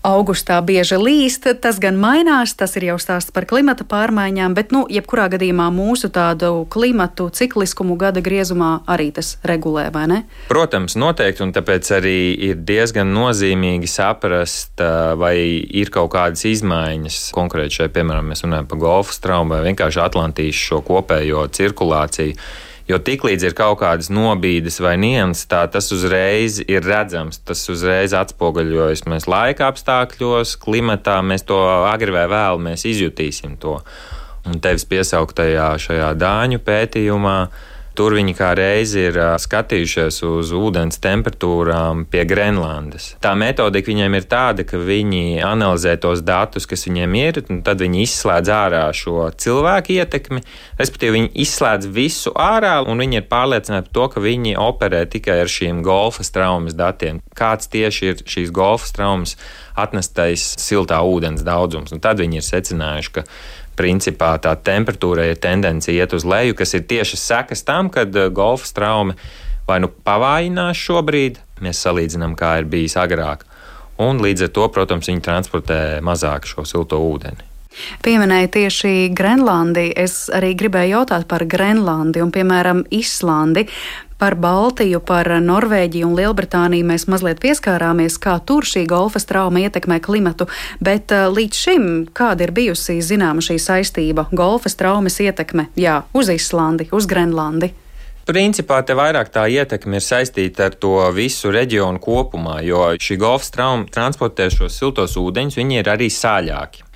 [0.05, 1.47] augustā bieži līst.
[1.61, 6.11] Tas gan mainās, tas ir jau stāsts par klimata pārmaiņām, bet, nu, jebkurā gadījumā mūsu
[6.13, 10.19] tādu klimatu cikliskumu gada griezumā arī tas regulē, vai ne?
[10.51, 14.83] Protams, noteikti, un tāpēc arī ir diezgan nozīmīgi saprast,
[15.19, 17.19] vai ir kaut kādas izmaiņas.
[17.35, 22.37] Konkrēti šeit, piemēram, mēs runājam par golfu straumu vai vienkārši Atlantijas šo kopējo cirkulāciju
[22.85, 29.07] Jo tiklīdz ir kaut kādas nobīdes vai nianses, tas uzreiz ir redzams, tas uzreiz atspoguļojas
[29.09, 31.57] mēs laika apstākļos, klimatā, mēs to
[31.89, 33.79] agri vai vēl mēs izjutīsim to.
[34.45, 37.39] Un tevis piesauktajā šajā dāņu pētījumā
[37.95, 43.13] Tur viņi kā reizi ir skatījušies uz ūdens temperatūrām pie Grenlandes.
[43.23, 47.79] Tā metodika viņiem ir tāda, ka viņi analizē tos datus, kas viņiem ir, un tad
[47.83, 50.43] viņi izslēdz ārā šo cilvēku ietekmi,
[50.79, 55.39] respektīvi viņi izslēdz visu ārā, un viņi ir pārliecināti par to, ka viņi operē tikai
[55.45, 57.23] ar šīm golfa traumas datiem.
[57.37, 59.37] Kāds tieši ir šīs golfa traumas
[59.75, 63.25] atnestais siltā ūdens daudzums, un tad viņi ir secinājuši, ka
[63.77, 68.29] principā tā temperatūra ir tendence iet uz leju, kas ir tieši sekas tam, kad eh,
[68.29, 69.17] golfa traume
[69.67, 73.45] vai nu pavājinās šobrīd, mēs salīdzinām, kā ir bijis agrāk,
[74.01, 77.51] un līdz ar to, protams, viņi transportē mazāk šo silto ūdeni.
[78.05, 79.89] Pieminēja tieši Grenlandi.
[79.99, 83.65] Es arī gribēju jautāt par Grenlandi un, piemēram, Islandi.
[84.17, 89.97] Par Baltiju, par Norvēģiju un Lielbritāniju mēs mazliet pieskārāmies, kā tur šī golfa trauma ietekmē
[89.99, 90.47] klimatu,
[90.79, 96.31] bet uh, līdz šim kāda ir bijusi zināma šī saistība- golfa traumas ietekme jā, uz
[96.31, 97.73] Islandi, uz Grenlandi?
[98.25, 103.51] Principā te vairāk tā ietekme ir saistīta ar to visu reģionu kopumā, jo šī golfa
[103.51, 106.87] trauma transportē šos siltos ūdeņus, viņi ir arī sāļāki.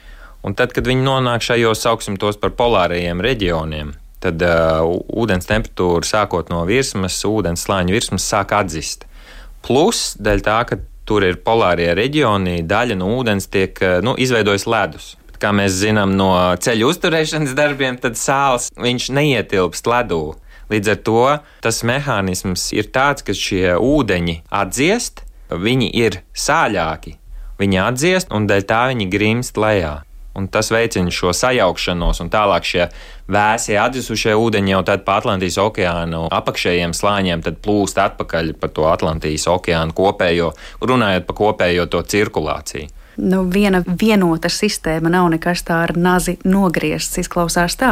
[0.47, 3.91] Un tad, kad viņi nonāk šajos, sauksim tos par polārajiem reģioniem,
[4.23, 4.83] tad uh,
[5.15, 9.05] ūdens temperatūra sākot no virsmas, ūdens slāņa virsmas sāk atzist.
[9.65, 14.67] Plus, dēļ tā, ka tur ir polārie reģioni, daļa no ūdens tiek uh, nu, izveidojis
[14.69, 15.13] ledus.
[15.39, 20.23] Kā mēs zinām no ceļu uzturēšanas darbiem, tad sāls neietilpst ledū.
[20.69, 21.23] Līdz ar to
[21.63, 27.15] tas mehānisms ir tāds, ka šie ūdeņi atdziest, viņi ir sāļāki,
[27.57, 29.95] viņi atdziest un dēļ tā viņi grimst lejā
[30.39, 32.85] un tas veicina šo sajaukšanos, un tālāk šie
[33.29, 39.49] vēsie atdzisušie ūdeņi jau tad pa Atlantijas okeānu apakšējiem slāņiem plūst atpakaļ pa to Atlantijas
[39.51, 45.93] okeānu kopējo, runājot par kopējo to cirkulāciju nu, viena vienota sistēma nav nekas tā ar
[45.97, 47.19] nazi nogriezts.
[47.19, 47.91] Izklausās tā.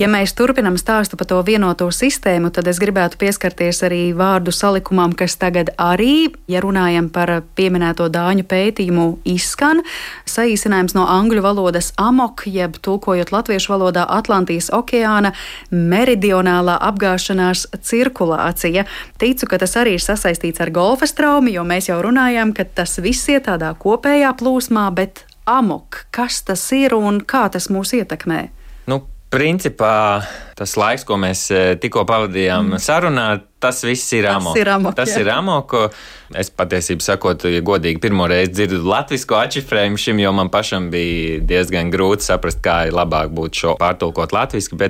[0.00, 5.14] Ja mēs turpinam stāstu par to vienoto sistēmu, tad es gribētu pieskarties arī vārdu salikumam,
[5.14, 9.84] kas tagad arī, ja runājam par pieminēto dāņu pētījumu, izskan.
[10.28, 15.32] Saīsinājums no angļu valodas amok, jeb tulkojot latviešu valodā Atlantijas okeāna
[15.70, 18.86] meridionālā apgāšanās cirkulācija.
[19.20, 22.98] Ticu, ka tas arī ir sasaistīts ar golfa traumu, jo mēs jau runājām, ka tas
[23.02, 28.42] viss ir tādā kopējā plūsmā, bet amok, kas tas ir un kā tas mūs ietekmē?
[28.90, 30.26] Nu, Principā
[30.58, 32.80] tas laiks, ko mēs e, tikko pavadījām mm.
[32.82, 33.26] sarunā,
[33.62, 34.56] tas viss ir amok.
[34.56, 34.96] Tas ir amok.
[34.98, 35.20] Tas jā.
[35.22, 35.74] ir amok.
[36.34, 41.38] Es patiesībā sakot, ja godīgi pirmo reizi dzirdu latviešu atšifrējumu šim, jo man pašam bija
[41.46, 44.80] diezgan grūti saprast, kā ir labāk būtu šo pārtulkot latviešu.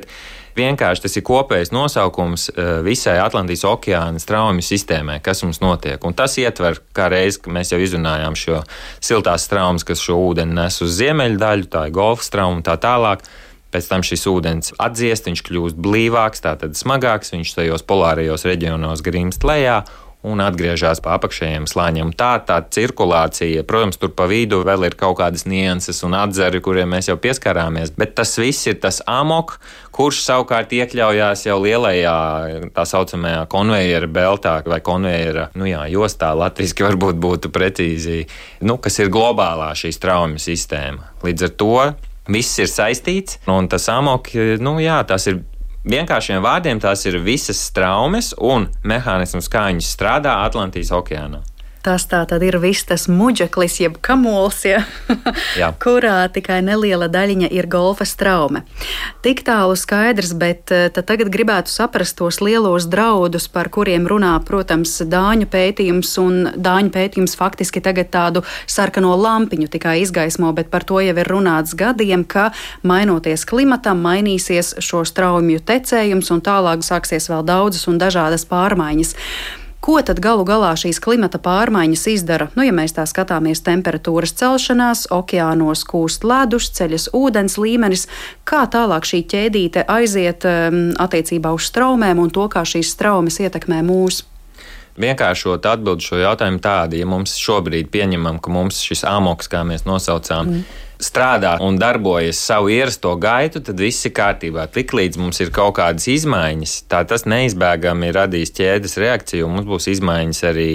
[0.56, 6.02] Vienkārši tas ir kopējs nosaukums eh, visai Atlantijas okeāna straumju sistēmai, kas mums notiek.
[6.06, 8.62] Un tas ietver, kā reiz, mēs jau izrunājām šo
[8.98, 12.76] siltās straumas, kas šo ūdeni nes uz ziemeļu daļu, tā ir golfa strauma un tā
[12.80, 13.24] tālāk.
[13.70, 19.46] Pēc tam šis ūdens atdziest, viņš kļūst blīvāks, tātad smagāks, viņš tajos polārajos reģionos grimst
[19.46, 19.84] lejā
[20.26, 22.12] un atgriežas pa apakšējiem slāņiem.
[22.18, 26.92] Tā tā cirkulācija, protams, tur pa vidu vēl ir kaut kādas nianses un atzari, kuriem
[26.92, 29.56] mēs jau pieskarāmies, bet tas viss ir tas amok,
[29.96, 32.16] kurš savukārt iekļaujās jau lielajā
[32.76, 38.22] tā saucamajā konveijera beltā vai konveijera nu jā, jostā, latviešu varbūt būtu precīzi,
[38.66, 41.14] nu, kas ir globālā šī straumju sistēma.
[41.24, 41.74] Līdz ar to
[42.30, 44.28] Viss ir saistīts, un tas amok,
[44.62, 45.40] nu jā, tas ir
[45.84, 51.42] vienkāršiem vārdiem, tās ir visas traumas un mehānisms, kā viņas strādā Atlantijas okeānā.
[51.80, 54.82] Tas tā tad ir viss tas muģeklis, jeb kamols, ja,
[55.82, 58.66] kurā tikai neliela daļiņa ir golfa straume.
[59.24, 64.98] Tik tālu skaidrs, bet eh, tagad gribētu saprast tos lielos draudus, par kuriem runā, protams,
[65.10, 71.00] Dāņu pētījums, un Dāņu pētījums faktiski tagad tādu sarkano lampiņu tikai izgaismo, bet par to
[71.00, 72.50] jau ir runāts gadiem, ka
[72.84, 79.16] mainoties klimatam, mainīsies šo straumju tecējums, un tālāk sāksies vēl daudzas un dažādas pārmaiņas.
[79.80, 82.50] Ko tad galu galā šīs klimata pārmaiņas izdara?
[82.52, 88.04] Nu, ja mēs tā skatāmies, temperatūras celšanās, okeānos kūst ledus, ceļas ūdens līmenis,
[88.44, 93.80] kā tālāk šī ķēdīte aiziet um, attiecībā uz straumēm un to, kā šīs straumes ietekmē
[93.88, 94.28] mūsu.
[95.00, 99.88] Vienkāršot atbildi šo jautājumu tādu, ja mums šobrīd pieņemam, ka mums šis amoks, kā mēs
[99.88, 104.66] nosaucām, mm strādā un darbojas savu ierasto gaitu, tad viss ir kārtībā.
[104.72, 109.90] Tiklīdz mums ir kaut kādas izmaiņas, tā tas neizbēgami radīs ķēdes reakciju, un mums būs
[109.96, 110.74] izmaiņas arī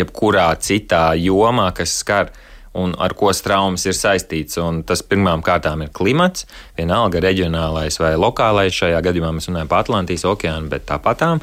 [0.00, 2.32] jebkurā citā jomā, kas skar
[2.72, 4.58] un ar ko traumas ir saistīts.
[4.62, 6.46] Un tas pirmām kārtām ir klimats,
[6.78, 8.76] vienalga reģionālais vai lokālais.
[8.76, 11.42] Šajā gadījumā mēs runājam par Atlantijas okeānu, bet tāpatām.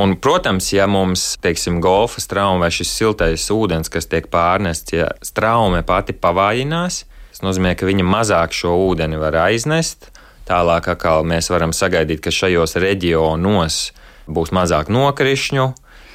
[0.00, 5.10] Un, protams, ja mums, teiksim, golfa strauma vai šis siltais ūdens, kas tiek pārnests, ja
[5.22, 10.12] straume pati pavājinās, Tas nozīmē, ka viņa mazāk šo ūdeni var aiznest.
[10.46, 13.78] Tālāk atkal mēs varam sagaidīt, ka šajos reģionos
[14.30, 15.64] būs mazāk nokrišņu,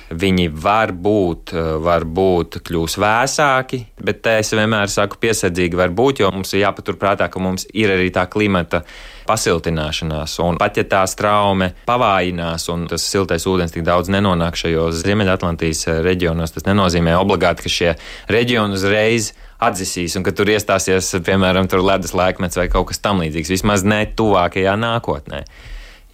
[0.10, 1.51] viņi var būt,
[1.84, 6.63] var būt kļūs vēsāki, bet te es vienmēr saku piesardzīgi var būt, jo mums ir
[6.63, 8.82] jāpaturprātā, ka mums ir arī tā klimata
[9.27, 10.39] pasiltināšanās.
[10.45, 15.86] Un pat ja tā straume pavājinās un tas siltais ūdens tik daudz nenonāk šajos Ziemeļatlantijas
[16.08, 17.93] reģionos, tas nenozīmē obligāti, ka šie
[18.32, 23.52] reģioni uzreiz atzisīs un ka tur iestāsies, piemēram, ledus laikmets vai kaut kas tamlīdzīgs.
[23.58, 25.43] Vismaz ne tuvākajā nākotnē.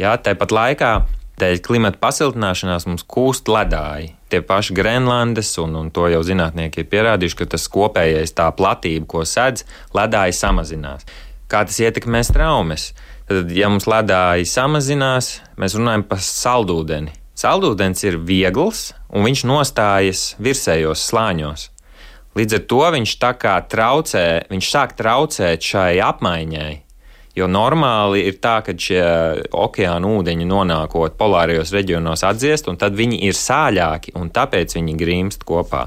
[0.01, 0.91] Jā, tāpat laikā
[1.39, 4.13] dēļ klimata pasiltināšanās mums kūst ledāji.
[4.31, 9.07] Tie paši Grenlandes, un, un to jau zinātnieki ir pierādījuši, ka tas kopējais tā platība,
[9.13, 11.05] ko sedz, ledāji samazinās.
[11.51, 12.89] Kā tas ietekmēs traumas?
[13.29, 17.13] Tad, ja mums ledāji samazinās, mēs runājam par saldūdeni.
[17.35, 21.69] Saldūdens ir viegls, un viņš nostājas virsējos slāņos.
[22.35, 26.73] Līdz ar to viņš tā kā traucē, viņš sāk traucēt šai apmaiņai.
[27.35, 29.03] Jo normāli ir tā, ka šie
[29.55, 35.43] okeāna ūdeņi nonākot polārajos reģionos atdziest, un tad viņi ir sāļāki, un tāpēc viņi grimst
[35.47, 35.85] kopā.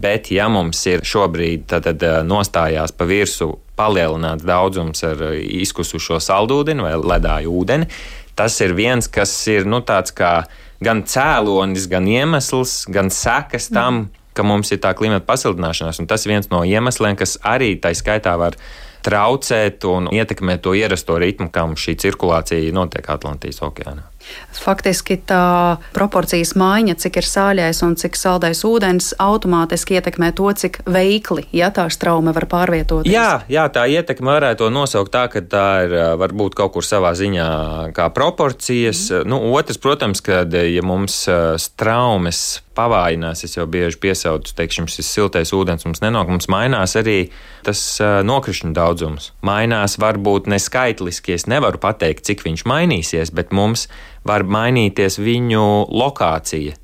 [0.00, 5.40] Bet, ja mums ir šobrīd tad, tad, eh, nostājās pa virsmu palielināts daudzums ar eh,
[5.64, 7.88] izkusušo saldūdeni vai ledāju ūdeni,
[8.36, 10.46] tas ir viens, kas ir nu, tāds kā
[10.80, 14.04] gan cēlonis, gan iemesls, gan sekas tam.
[14.04, 17.94] Mm ka mums ir tā klimata pasiltināšanās, un tas viens no iemesliem, kas arī tā
[17.96, 18.58] skaitā var
[19.06, 24.15] traucēt un ietekmēt to ierasto ritmu, kā mums šī cirkulācija notiek Atlantijas okeānā.
[24.56, 30.80] Faktiski tā proporcijas maiņa, cik ir sāļais un cik saldais ūdens, automātiski ietekmē to, cik
[30.88, 33.12] veikli ja, tā straume var pārvietoties.
[33.12, 37.48] Jā, jā, tā ietekme varētu nosaukt tā, ka tā ir varbūt kaut kur savā ziņā
[37.96, 39.08] kā proporcijas.
[39.12, 39.32] Mm.
[39.32, 41.24] Nu, otrs, protams, kad ja mums
[41.62, 47.30] straumes pavājinās, es jau bieži piesaucu, teiksim, šis siltais ūdens mums nenāk, mums mainās arī
[47.66, 47.80] tas
[48.28, 49.30] nokrišņu daudzums.
[49.46, 53.86] Mainās varbūt ne skaitliski, es nevaru pateikt, cik viņš mainīsies, bet mums
[54.26, 56.76] var mainīties viņu lokācija.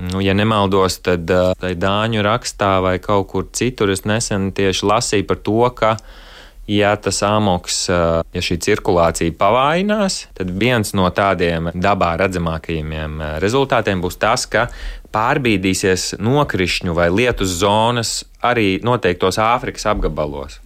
[0.00, 5.26] Nu, ja nemaldos, tad uh, Dāņu rakstā vai kaut kur citur es nesen tieši lasīju
[5.28, 5.90] par to, ka,
[6.70, 14.00] ja tas amoks, uh, ja šī cirkulācija pavājinās, tad viens no tādiem dabā redzamākajiem rezultātiem
[14.00, 14.70] būs tas, ka
[15.12, 20.62] pārbīdīsies nokrišņu vai lietus zonas arī noteiktos Āfrikas apgabalos.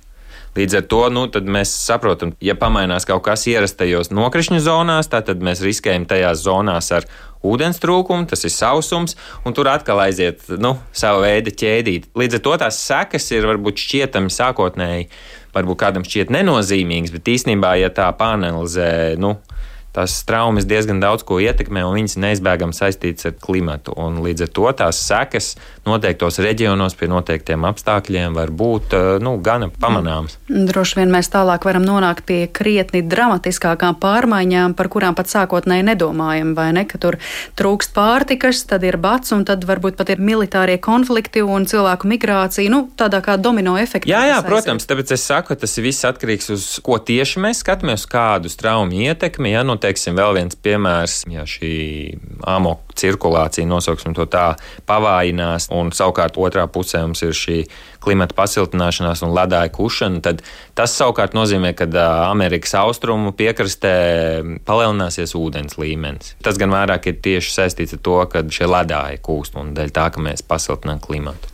[0.55, 5.65] Līdz ar to nu, mēs saprotam, ja pamainās kaut kas ierastajos nokrišņu zonās, tad mēs
[5.67, 7.09] riskējam tajās zonās ar
[7.45, 12.13] ūdens trūkumu, tas ir sausums, un tur atkal aiziet nu, savu veidu ķēdīt.
[12.15, 15.09] Līdz ar to tās sekas ir varbūt šķietami sākotnēji,
[15.55, 18.89] varbūt kādam šķiet nenozīmīgas, bet īstenībā, ja tā panelizē,
[19.19, 19.35] nu,
[19.95, 23.95] tās traumas diezgan daudz ko ietekmē, un viņas neizbēgami saistītas ar klimatu.
[24.01, 25.55] Un līdz ar to tās sekas
[25.87, 30.39] noteiktos reģionos pie noteiktiem apstākļiem var būt eh, nu, gana pamanāmas.
[30.49, 36.55] Droši vien mēs tālāk varam nonākt pie krietni dramatiskākām pārmaiņām, par kurām pat sākotnēji nedomājam,
[36.59, 37.19] vai ne, ka tur
[37.59, 42.73] trūkst pārtikas, tad ir bats, un tad varbūt pat ir militārie konflikti un cilvēku migrācija,
[42.73, 44.11] nu, tādā kā domino efekta.
[44.11, 48.51] Jā, jā, protams, tāpēc es saku, tas viss atkarīgs uz ko tieši mēs skatāmies, kādu
[48.59, 49.53] traumu ietekmi.
[49.55, 51.75] Ja, nu, teiksim, vēl viens piemērs, ja šī
[52.49, 54.55] amoku cirkulācija, nosauksim to tā,
[54.89, 57.59] pavājinās, un savukārt otrā pusē mums ir šī
[58.05, 60.43] klimata pasiltināšanās un ledāja kušana, tad
[60.77, 61.89] tas savukārt nozīmē, ka
[62.29, 63.95] Amerikas austrumu piekrastē
[64.69, 66.35] palielināsies ūdens līmenis.
[66.45, 70.11] Tas gan vairāk ir tieši saistīts ar to, ka šie ledāji kūst un dēļ tā,
[70.15, 71.51] ka mēs pasiltinām klimatu.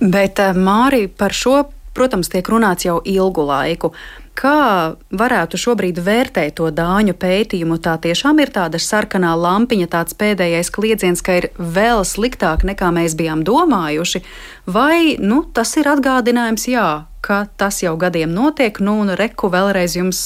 [0.00, 1.64] Bet Māri par šo,
[1.96, 3.92] protams, tiek runāts jau ilgu laiku.
[4.36, 7.78] Kā varētu šobrīd vērtēt to dāņu pētījumu?
[7.80, 13.16] Tā tiešām ir tāda sarkanā lampiņa, tāds pēdējais kliedziens, ka ir vēl sliktāk nekā mēs
[13.16, 14.20] bijām domājuši,
[14.68, 16.90] vai nu, tas ir atgādinājums, jā,
[17.24, 20.22] ka tas jau gadiem notiek, nu un reku vēlreiz jums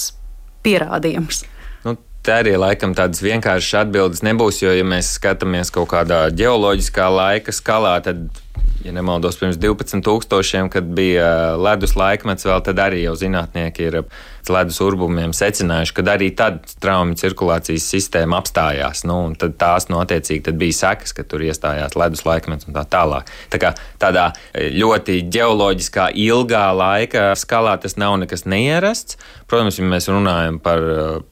[0.66, 1.44] pierādījums.
[1.86, 7.06] Nu, Tā arī laikam tādas vienkāršas atbildes nebūs, jo, ja mēs skatāmies kaut kādā geoloģiskā
[7.14, 8.26] laika skalā, tad
[8.84, 13.98] ja nemaldos, pirms 12,000, kad bija ledus laikmets, vēl tad arī jau zinātnieki ir
[14.50, 19.04] ledus urbumiem secinājuši, ka arī tad traumu cirkulācijas sistēma apstājās.
[19.06, 22.74] Nu, tad tās no nu, attiecīgi tad bija sekas, ka tur iestājās ledus laikmets un
[22.74, 23.30] tā tālāk.
[23.52, 29.20] Tā kā tādā ļoti ģeoloģiskā, ilgā laika skalā tas nav nekas neierasts.
[29.50, 30.82] Protams, ja mēs runājam par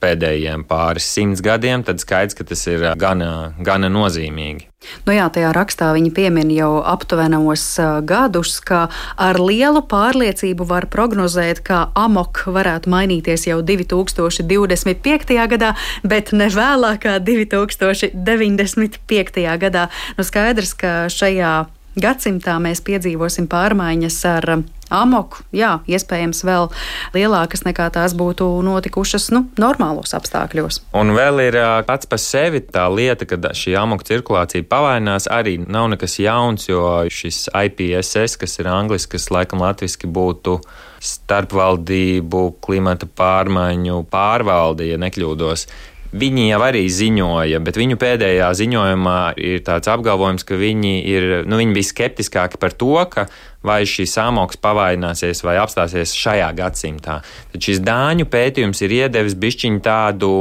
[0.02, 4.68] pēdējiem pāris simts gadiem, tad skaidrs, ka tas ir gana, gana nozīmīgi.
[5.06, 7.64] Nu jā, tajā rakstā viņi piemin jau aptuvenos
[8.06, 8.88] gadus, ka
[9.18, 15.34] ar lielu pārliecību var prognozēt, ka amok varētu mainīties jau 2025.
[15.54, 15.70] gadā,
[16.06, 19.56] bet ne vēlākā 2095.
[19.64, 19.88] gadā.
[20.14, 24.50] Nu skaidrs, ka šajā gadsimtā mēs piedzīvosim pārmaiņas ar
[24.88, 26.68] amoku, jā, iespējams, vēl
[27.16, 30.80] lielākas nekā tās būtu notikušas nu, normālos apstākļos.
[30.96, 35.90] Un vēl ir pats par sevi tā lieta, ka šī amoku cirkulācija pavainās, arī nav
[35.94, 40.58] nekas jauns, jo šis IPSS, kas ir angļuiski, kas laikam latviešu būtu
[41.04, 45.68] starpvaldību klimata pārmaiņu pārvalde, ja nekļūdos.
[46.08, 51.58] Viņi jau arī ziņoja, bet viņu pēdējā ziņojumā ir tāds apgalvojums, ka viņi, ir, nu,
[51.60, 53.26] viņi bija skeptiskāki par to, ka
[53.60, 57.20] vai šis amoks pavaināsies vai apstāsies šajā gadsimtā.
[57.52, 60.32] Tad šis dāņu pētījums ir iedevis bišķiņu tādu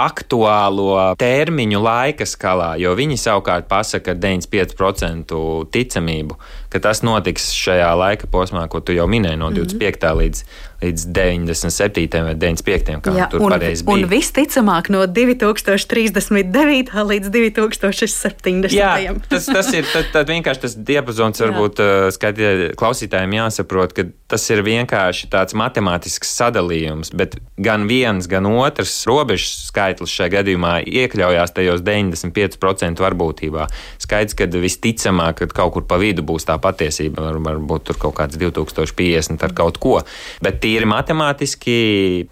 [0.00, 5.36] aktuālo termiņu laika skalā, jo viņi savukārt pasaka 95%
[5.70, 6.38] ticamību,
[6.72, 9.74] ka tas notiks šajā laika posmā, ko tu jau minēji, no 25.
[9.74, 10.18] Mm -hmm.
[10.22, 10.44] līdz
[10.84, 12.22] līdz 97.
[12.28, 12.98] vai 95.
[13.04, 13.82] kā Jā, un, bija.
[13.94, 16.94] Un visticamāk no 2039.
[17.10, 18.74] līdz 2070.
[18.74, 21.82] Jā, tas, tas ir tad, tad vienkārši tas diapazons, varbūt
[22.14, 28.96] skatī, klausītājiem jāsaprot, ka tas ir vienkārši tāds matemātisks sadalījums, bet gan viens, gan otrs
[29.08, 33.68] robežas skaitlis šajā gadījumā iekļaujās tajos 95% varbūtībā.
[34.02, 38.16] Skaidrs, ka visticamāk, ka kaut kur pa vidu būs tā patiesība, var, varbūt tur kaut
[38.18, 40.00] kāds 2050 ar kaut ko.
[40.44, 41.76] Bet tīri matemātiski,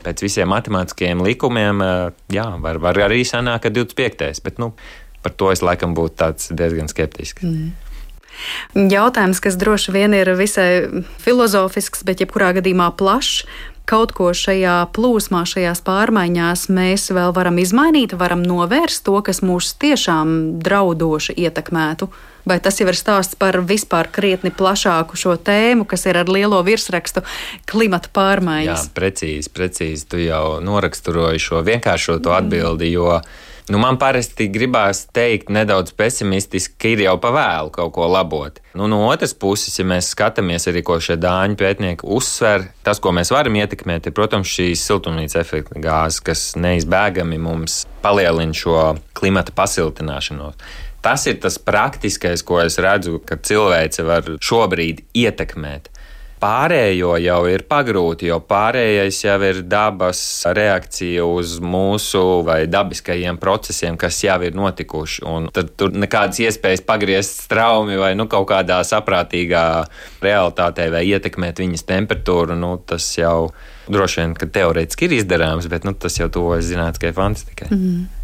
[0.02, 1.82] pēc visiem matemātiskajiem likumiem,
[2.32, 4.42] jā, var, var arī sanākt, ka 25.
[4.42, 4.72] Bet nu,
[5.22, 7.46] par to es laikam būtu diezgan skeptisks.
[7.46, 7.70] Mm.
[8.90, 13.44] Jautājums, kas droši vien ir visai filozofisks, bet jebkurā gadījumā plašs.
[13.86, 19.72] Kaut ko šajā plūsmā, šajās pārmaiņās mēs vēl varam izmainīt, varam novērst to, kas mūs
[19.82, 22.08] tiešām draudoši ietekmētu.
[22.48, 26.58] Vai tas jau ir stāsts par vispār krietni plašāku šo tēmu, kas ir ar lielo
[26.66, 27.22] virsrakstu
[27.70, 28.88] klimata pārmaiņas?
[28.88, 30.08] Jā, precīzi, precīzi.
[30.10, 33.20] Tu jau noraksturoji šo vienkāršoto atbildi, jo.
[33.70, 38.58] Nu, man parasti gribās teikt, nedaudz pesimistiski, ka ir jau pavēlu kaut ko labot.
[38.74, 43.14] Nu, no otras puses, ja mēs skatāmies arī, ko šie dāņu pētnieki uzsver, tas, ko
[43.14, 48.80] mēs varam ietekmēt, ir, protams, šīs siltumnīca efekta gāzes, kas neizbēgami mums palielina šo
[49.14, 50.58] klimata pasiltināšanos.
[51.02, 55.90] Tas ir tas praktiskais, ko es redzu, ka cilvēce var šobrīd ietekmēt.
[56.42, 60.18] Pārējo jau ir pagrūti, jo pārējais jau ir dabas
[60.58, 65.22] reakcija uz mūsu vai dabiskajiem procesiem, kas jau ir notikuši.
[65.30, 69.66] Un tad tur nekādas iespējas pagriezt straumi vai nu, kaut kādā saprātīgā
[70.24, 72.58] realitātē vai ietekmēt viņas temperatūru.
[72.58, 73.52] Nu, tas jau
[73.86, 77.70] droši vien teorētiski ir izdarāms, bet nu, tas jau tuvojas zinātniskai fantastikai.
[77.70, 78.21] Mm.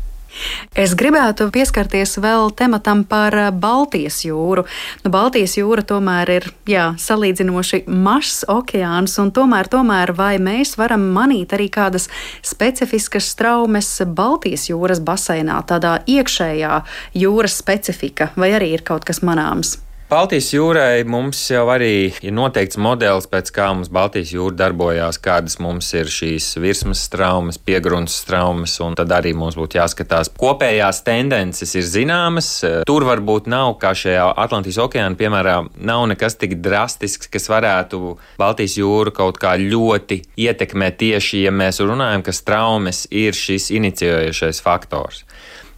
[0.78, 4.64] Es gribētu pieskarties vēl tematam par eh, Baltijas jūru.
[5.04, 11.08] Nu, Baltijas jūra tomēr ir jā, salīdzinoši mazs okeāns, un tomēr, tomēr vai mēs varam
[11.16, 12.10] manīt arī kādas
[12.46, 16.82] specifiskas traumas Baltijas jūras baseinā, tādā iekšējā
[17.18, 19.78] jūras specifika, vai arī ir kaut kas manāms?
[20.08, 25.58] Baltijas jūrai mums jau arī ir noteikts modelis, pēc kā mums Baltijas jūra darbojās, kādas
[25.60, 30.30] mums ir šīs virsmas traumas, piegrunts traumas, un tad arī mums būtu jāskatās.
[30.40, 32.48] Kopējās tendences ir zināmas.
[32.88, 38.78] Tur varbūt nav, kā šajā Atlantijas okeāna, piemēram, nav nekas tik drastisks, kas varētu Baltijas
[38.80, 45.26] jūru kaut kā ļoti ietekmēt tieši, ja mēs runājam, ka traumas ir šis inicijējošais faktors.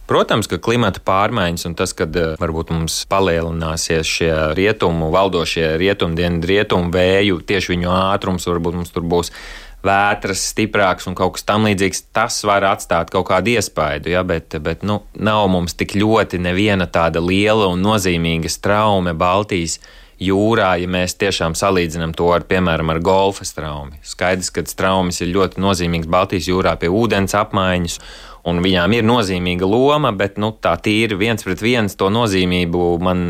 [0.09, 6.41] Protams, ka klimata pārmaiņas un tas, ka eh, varbūt mums palielināsies šie rietumu, valdošie rietumdienu
[6.47, 9.31] rietumu vēju, tieši viņu ātrums, varbūt mums tur būs
[9.85, 14.85] vētras stiprāks un kaut kas tamlīdzīgs, tas var atstāt kaut kādu iespaidu, ja, bet, bet
[14.85, 19.79] nu, nav mums tik ļoti neviena tāda liela un nozīmīga traume Baltijas
[20.21, 23.97] jūrā, ja mēs tiešām salīdzinām to ar, piemēram, ar golfa straumi.
[24.05, 27.97] Skaidrs, ka traumas ir ļoti nozīmīgas Baltijas jūrā pie ūdens apmaiņas
[28.47, 33.21] un viņām ir nozīmīga loma, bet nu, tā tīri viens pret viens to nozīmību man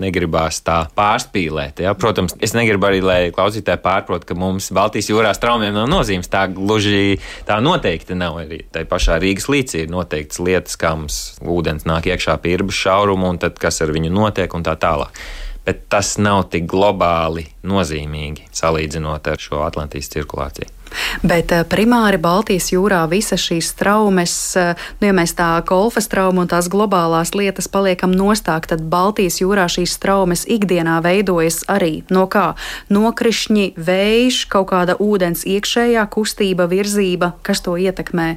[0.00, 1.84] negribās tā pārspīlēt.
[1.84, 1.94] Ja?
[1.98, 6.30] Protams, es negribu arī, lai klausītāji pārprot, ka mums Baltijas jūrā straumiem nav nozīmes.
[6.32, 8.40] Tā gluži tā noteikti nav.
[8.44, 12.78] Arī tā pašā Rīgas līcī ir noteikts lietas, kā mums ūdens nāk iekšā pie irbas
[12.80, 15.24] šaurumu, un tad kas ar viņu notiek un tā tālāk
[15.64, 20.73] bet tas nav tik globāli nozīmīgi salīdzinot ar šo Atlantijas cirkulāciju.
[21.22, 26.44] Bet eh, primāri Baltijas jūrā visas šīs traumas, eh, nu, ja mēs tā golfa traumu
[26.44, 32.26] un tās globālās lietas paliekam nostāk, tad Baltijas jūrā šīs traumas ikdienā veidojas arī no
[32.30, 32.52] kā?
[32.92, 38.34] Nokrišņi, vējš, kaut kāda ūdens iekšējā kustība, virzība, kas to ietekmē.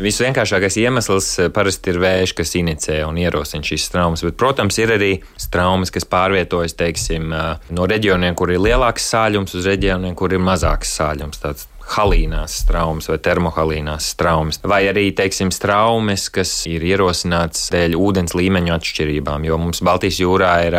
[0.00, 4.94] Visvienkāršākais iemesls eh, parasti ir vējš, kas inicē un ierosina šīs traumas, bet, protams, ir
[4.96, 5.12] arī
[5.52, 7.34] traumas, kas pārvietojas teiksim,
[7.74, 11.42] no reģioniem, kur ir lielāks sāļums, uz reģioniem, kur ir mazāks sāļums.
[11.42, 18.36] Tāds halīnās traumas vai termohalīnās traumas, vai arī, teiksim, traumas, kas ir ierosināts dēļ ūdens
[18.38, 20.78] līmeņu atšķirībām, jo mums Baltijas jūrā ir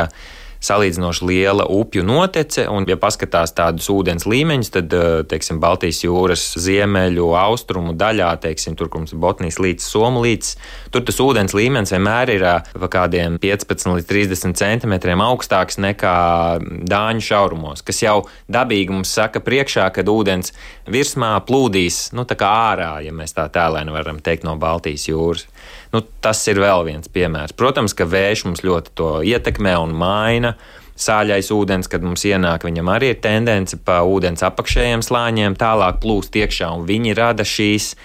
[0.62, 6.43] salīdzinoši liela upju notece, un, ja paskatās tādus ūdens līmeņus, tad, eh, teiksim, Baltijas jūras
[6.62, 10.53] ziemeļu, austrumu daļā, teiksim, tur, kur mums ir Botnijas līdz Somu līdz,
[10.93, 16.18] tur tas ūdens līmenis vienmēr ir eh, pa kādiem 15 līdz 30 centimetriem augstāks nekā
[16.62, 18.18] Dāņu šaurumos, kas jau
[18.51, 20.53] dabīgi mums saka priekšā, kad ūdens
[20.91, 25.47] virsmā plūdīs, nu, tā kā ārā, ja mēs tā tēlēni varam teikt, no Baltijas jūras.
[25.91, 27.55] Nu, tas ir vēl viens piemērs.
[27.57, 30.53] Protams, ka vējš mums ļoti to ietekmē un maina.
[31.01, 36.35] Sāļais ūdens, kad mums ienāk, viņam arī ir tendence pa ūdens apakšējiem slāņiem tālāk plūst
[36.37, 37.95] iekšā, un viņi rada šīs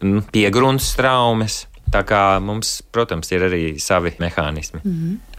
[0.00, 1.64] mm, piegrunts traumas.
[1.92, 4.80] Tā kā mums, protams, ir arī savi mehānismi.
[4.82, 5.35] Mm -hmm.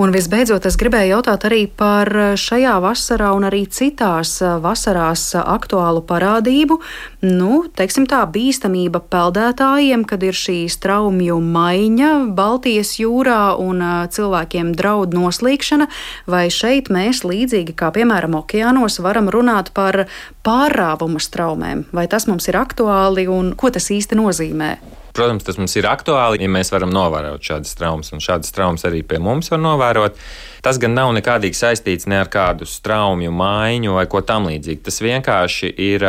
[0.00, 2.08] Un visbeidzot, es gribēju jautāt arī par
[2.38, 6.78] šajā vasarā un arī citās vasarās aktuālu parādību,
[7.26, 15.16] nu, teiksim tā, bīstamība peldētājiem, kad ir šī straumju maiņa Baltijas jūrā un cilvēkiem draud
[15.16, 15.88] noslīkšana,
[16.30, 20.04] vai šeit mēs līdzīgi kā piemēram okeānos varam runāt par
[20.46, 24.74] pārāvuma straumēm, vai tas mums ir aktuāli un ko tas īsti nozīmē?
[25.12, 29.02] Protams, tas mums ir aktuāli, ja mēs varam novērot šādas traumas, un šādas traumas arī
[29.04, 30.16] pie mums var novērot.
[30.64, 34.80] Tas gan nav nekādīgi saistīts ne ar kādu straumju maiņu vai ko tamlīdzīgu.
[34.86, 36.06] Tas vienkārši ir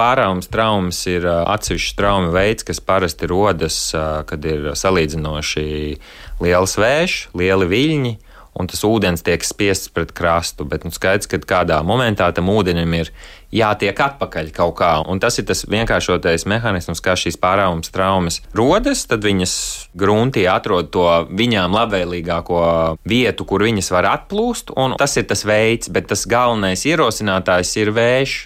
[0.00, 3.78] pārāvums traumas, ir atsevišķs traumu veids, kas parasti rodas,
[4.26, 5.68] kad ir salīdzinoši
[6.42, 8.16] liels vējš, lieli viļņi
[8.58, 10.66] un tas ūdens tiek spiests pret krastu.
[10.68, 13.12] Bet nu, skaidrs, ka kādā momentā tam ūdenim ir
[13.54, 14.90] jātiek atpakaļ kaut kā.
[15.10, 19.04] Un tas ir tas vienkāršotais mehānisms, kā šīs pārāvums traumas rodas.
[19.10, 19.54] Tad viņas
[19.98, 22.62] gruntī atrod to viņām labvēlīgāko
[23.10, 24.74] vietu, kur viņas var atplūst.
[25.00, 28.36] Tas ir tas veids, bet tas galvenais ierosinātājs ir vējš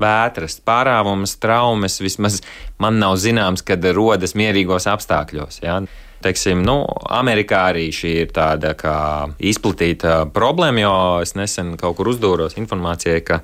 [0.00, 2.00] vētras, pārāvumas, traumas.
[2.02, 2.40] Vismaz
[2.82, 5.60] man nav zināms, kad rodas mierīgos apstākļos.
[5.62, 5.78] Ja?
[6.24, 6.78] Teiksim, nu,
[7.12, 8.72] Amerikā arī šī ir tāda
[9.38, 13.42] izplatīta problēma, jo es nesen kaut kur uzdūros informācijai, ka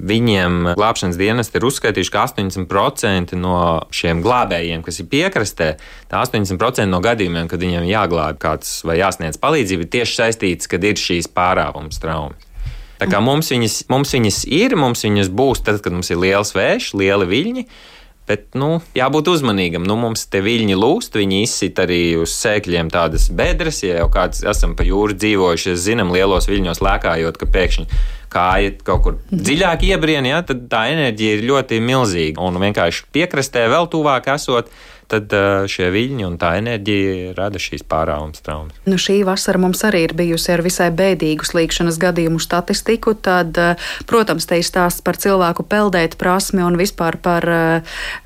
[0.00, 3.56] viņiem glābšanas dienesti ir uzskaitījuši, ka 80% no
[3.94, 5.72] šiem glābējiem, kas ir piekrastē,
[6.10, 10.84] tā 80% no gadījumiem, kad viņiem jāglābj kāds vai jāsniedz palīdzību, ir tieši saistīts, kad
[10.84, 12.48] ir šīs pārāvums traumas.
[13.00, 16.52] Tā kā mums viņas, mums viņas ir, mums viņas būs tad, kad mums ir liels
[16.52, 17.64] vējš, lieli viļņi.
[18.28, 19.82] Bet, nu, jābūt uzmanīgam.
[19.88, 23.80] Nu, mums te viļņi lūst, viņi izsit arī uz sēkļiem tādas bedres.
[23.82, 27.88] Ja jau kāds esam pa jūru dzīvojuši, zinām, lielos viļņos lēkājot, ka pēkšņi
[28.30, 32.44] kāja kaut kur dziļāk iebrien, ja, tad tā enerģija ir ļoti milzīga.
[32.46, 34.70] Un vienkārši piekrastē vēl tuvāk esot,
[35.10, 35.34] tad
[35.70, 38.76] šie viļņi un tā enerģija rada šīs pārāvums traumas.
[38.86, 43.14] Nu, šī vasara mums arī ir bijusi ar visai bēdīgu slīkšanas gadījumu statistiku.
[43.18, 43.58] Tad,
[44.10, 47.46] protams, te ir stāsts par cilvēku peldēt prasmi un vispār par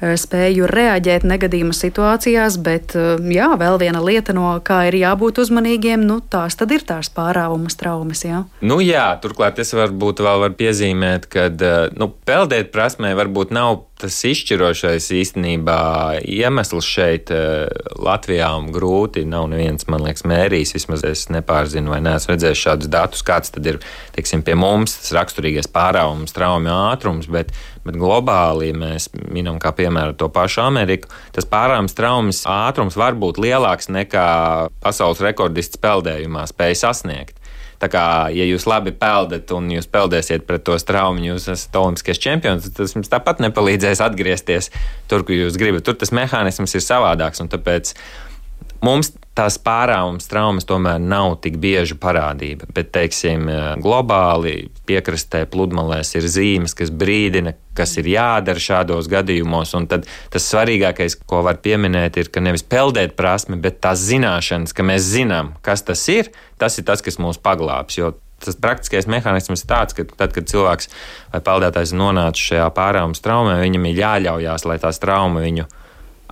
[0.00, 6.20] spēju reaģēt negadījuma situācijās, bet jā, vēl viena lieta, no kā ir jābūt uzmanīgiem, nu,
[6.20, 8.24] tās tad ir tās pārāvumas traumas.
[8.26, 8.44] Jā.
[8.64, 11.48] Nu, jā, turklāt es varbūt vēl varu piezīmēt, ka
[11.96, 15.78] nu, peldēt prasmē varbūt nav tas izšķirošais īstenībā
[16.26, 17.66] iemesls šeit eh,
[18.02, 20.74] Latvijā un grūti nav neviens, man liekas, mērījis.
[20.78, 23.78] Vismaz es nepārzinu vai neesmu redzējis šādus datus, kāds tad ir
[24.16, 27.54] teiksim, pie mums tas raksturīgais pārāvums, traumju ātrums, bet,
[27.86, 31.12] bet globāli mēs minam kā piemēru to pašu Ameriku.
[31.36, 34.28] Tas pārāvums traumas ātrums var būt lielāks nekā
[34.82, 37.38] pasaules rekordists peldējumā spēja sasniegt.
[37.84, 42.20] Tā kā, ja jūs labi peldat un jūs peldēsiet pret to straumu, jūs esat olimpiskais
[42.22, 44.70] čempions, tad tas jums tāpat nepalīdzēs atgriezties
[45.10, 45.84] tur, kur jūs gribat.
[45.84, 47.92] Tur tas mehānisms ir savādāks, un tāpēc
[48.84, 52.68] mums tās pārāvums traumas tomēr nav tik bieža parādība.
[52.74, 53.48] Bet, teiksim,
[53.82, 59.74] globāli piekrastē pludmalēs ir zīmes, kas brīdina, kas ir jādara šādos gadījumos.
[59.78, 64.74] Un tad tas svarīgākais, ko var pieminēt, ir, ka nevis peldēt prasme, bet tās zināšanas,
[64.76, 66.30] ka mēs zinām, kas tas ir,
[66.60, 67.98] tas ir tas, kas mūs paglābs.
[67.98, 68.14] Jo
[68.44, 70.90] tas praktiskais mehānisms ir tāds, ka tad, kad cilvēks
[71.32, 75.66] vai peldētājs nonāca šajā pārāvuma traumā, viņam ir jāļaujās, lai tās trauma viņu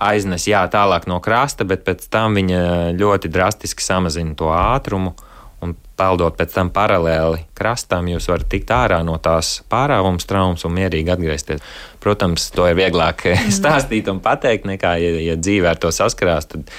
[0.03, 5.15] aiznes jā, tālāk no krasta, bet pēc tam viņa ļoti drastiski samazina to ātrumu.
[5.63, 10.73] Un peldot pēc tam paralēli krastam, jūs varat tikt ārā no tās pārāvuma traumas un
[10.75, 11.63] mierīgi atgriezties.
[12.03, 13.53] Protams, to ir vieglāk mm.
[13.55, 16.49] stāstīt un pateikt, nekā, ja, ja dzīvē ar to saskarās.
[16.51, 16.73] Tad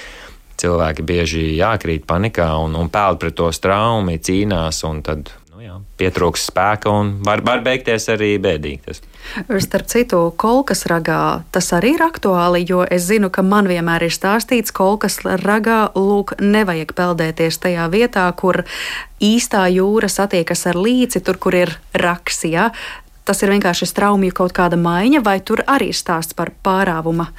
[0.61, 5.33] cilvēki bieži jākrīt panikā un, un peld pret to traumu, cīnās, un tad
[5.65, 8.79] jā, pietrūks spēka un var, var beigties arī bēdīgi.
[8.85, 9.01] Tas.
[9.65, 14.13] Starp citu, kolkas ragā tas arī ir aktuāli, jo es zinu, ka man vienmēr ir
[14.13, 18.63] stāstīts, kolkas ragā lūk, nevajag peldēties tajā vietā, kur
[19.23, 22.71] īstā jūra satiekas ar līci, tur, kur ir raksija.
[23.25, 27.31] Tas ir vienkārši straumju kaut kāda maiņa, vai tur arī ir stāsts par pārāvuma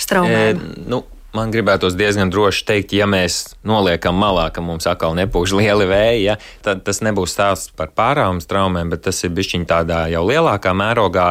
[0.00, 0.56] straumēm?
[0.56, 1.04] E, nu,
[1.34, 6.22] man gribētos diezgan droši teikt, ja mēs noliekam malā, ka mums atkal nepūš lieli vēji,
[6.28, 10.74] ja, tad tas nebūs stāsts par pārāvumu traumēm, bet tas ir bišķiņ tādā jau lielākā
[10.76, 11.28] mērogā.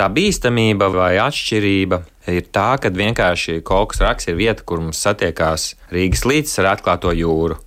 [0.00, 1.98] Tā bīstamība vai atšķirība
[2.32, 7.12] ir tā, ka vienkārši Kolkas raks ir vieta, kur mums satiekās Rīgas līcis ar atklāto
[7.12, 7.58] jūru.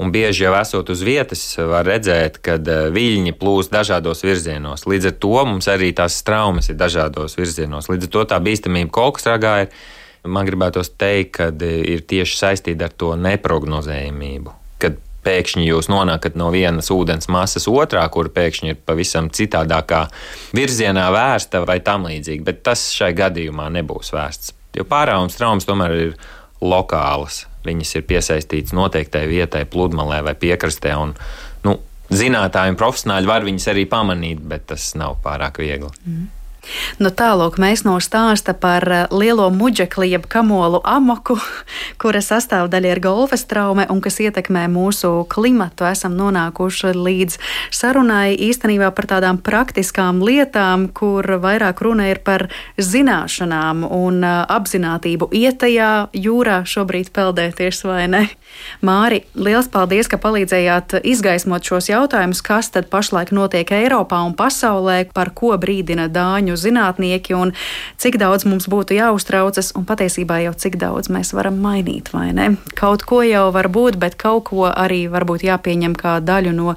[0.00, 4.84] Un bieži jau esot uz vietas, var redzēt, ka eh, viļņi plūst dažādos virzienos.
[4.88, 7.88] Līdz ar to mums arī tās traumas ir dažādos virzienos.
[7.88, 9.70] Līdz ar to tā bīstamība ragā ir
[10.26, 14.54] man gribētos teikt, ka ir tieši saistīta ar to neprognozējumību.
[14.82, 20.06] Kad pēkšņi jūs nonākat no vienas ūdens masas otrā, kur pēkšņi ir pavisam citādākā
[20.56, 24.54] virzienā vērsta vai tam līdzīgi, bet tas šai gadījumā nebūs vērsts.
[24.76, 26.16] Jo pārāvums traumas tomēr ir
[26.60, 27.44] lokālas.
[27.66, 30.94] Viņas ir piesaistītas noteiktai vietai, pludmalē vai piekrastē.
[31.00, 31.14] Un,
[31.66, 31.78] nu,
[32.12, 35.90] zinātāji un profesionāļi var viņas arī pamanīt, bet tas nav pārāk viegli.
[36.04, 36.28] Mm.
[36.98, 41.38] Nu, tālāk mēs no stāsta par eh, lielo muģekli, jeb kamolu amoku,
[42.02, 47.38] kura sastāvdaļa ir golfa traume un kas ietekmē mūsu klimatu, esam nonākuši līdz
[47.74, 52.48] sarunai īstenībā par tādām praktiskām lietām, kur vairāk runa ir par
[52.80, 55.30] zināšanām un eh, apzinātību.
[55.36, 58.24] Ietajā jūrā šobrīd peldēties vai ne?
[58.84, 65.02] Māri, liels paldies, ka palīdzējāt izgaismot šos jautājumus, kas tad pašlaik notiek Eiropā un pasaulē,
[65.12, 67.52] par ko brīdina Dāņu zinātnieki un
[68.02, 72.50] cik daudz mums būtu jāuztraucas un patiesībā jau cik daudz mēs varam mainīt, vai ne?
[72.78, 76.76] Kaut ko jau var būt, bet kaut ko arī varbūt jāpieņem kā daļu no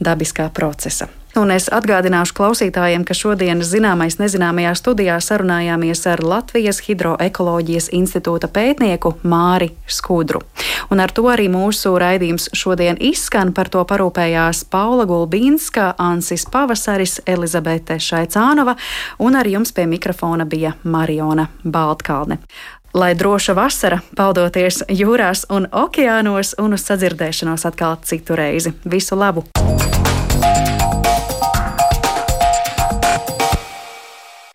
[0.00, 1.10] dabiskā procesa.
[1.36, 9.12] Un es atgādināšu klausītājiem, ka šodienas zināmais nezināmajā studijā sarunājāmies ar Latvijas Hidroekoloģijas institūta pētnieku
[9.20, 10.40] Māri Skudru.
[10.88, 13.52] Un ar to arī mūsu raidījums šodien izskan.
[13.52, 18.78] Par to parūpējās Paula Gulbīnska, Ansis Pavasaris, Elizabete Šaicānova
[19.20, 22.40] un ar jums pie mikrofona bija Mariona Baltkalne.
[22.96, 28.72] Lai droša vasara, paudoties jūrās un okeānos, un uz sadzirdēšanos atkal citu reizi.
[28.88, 29.44] Visu labu!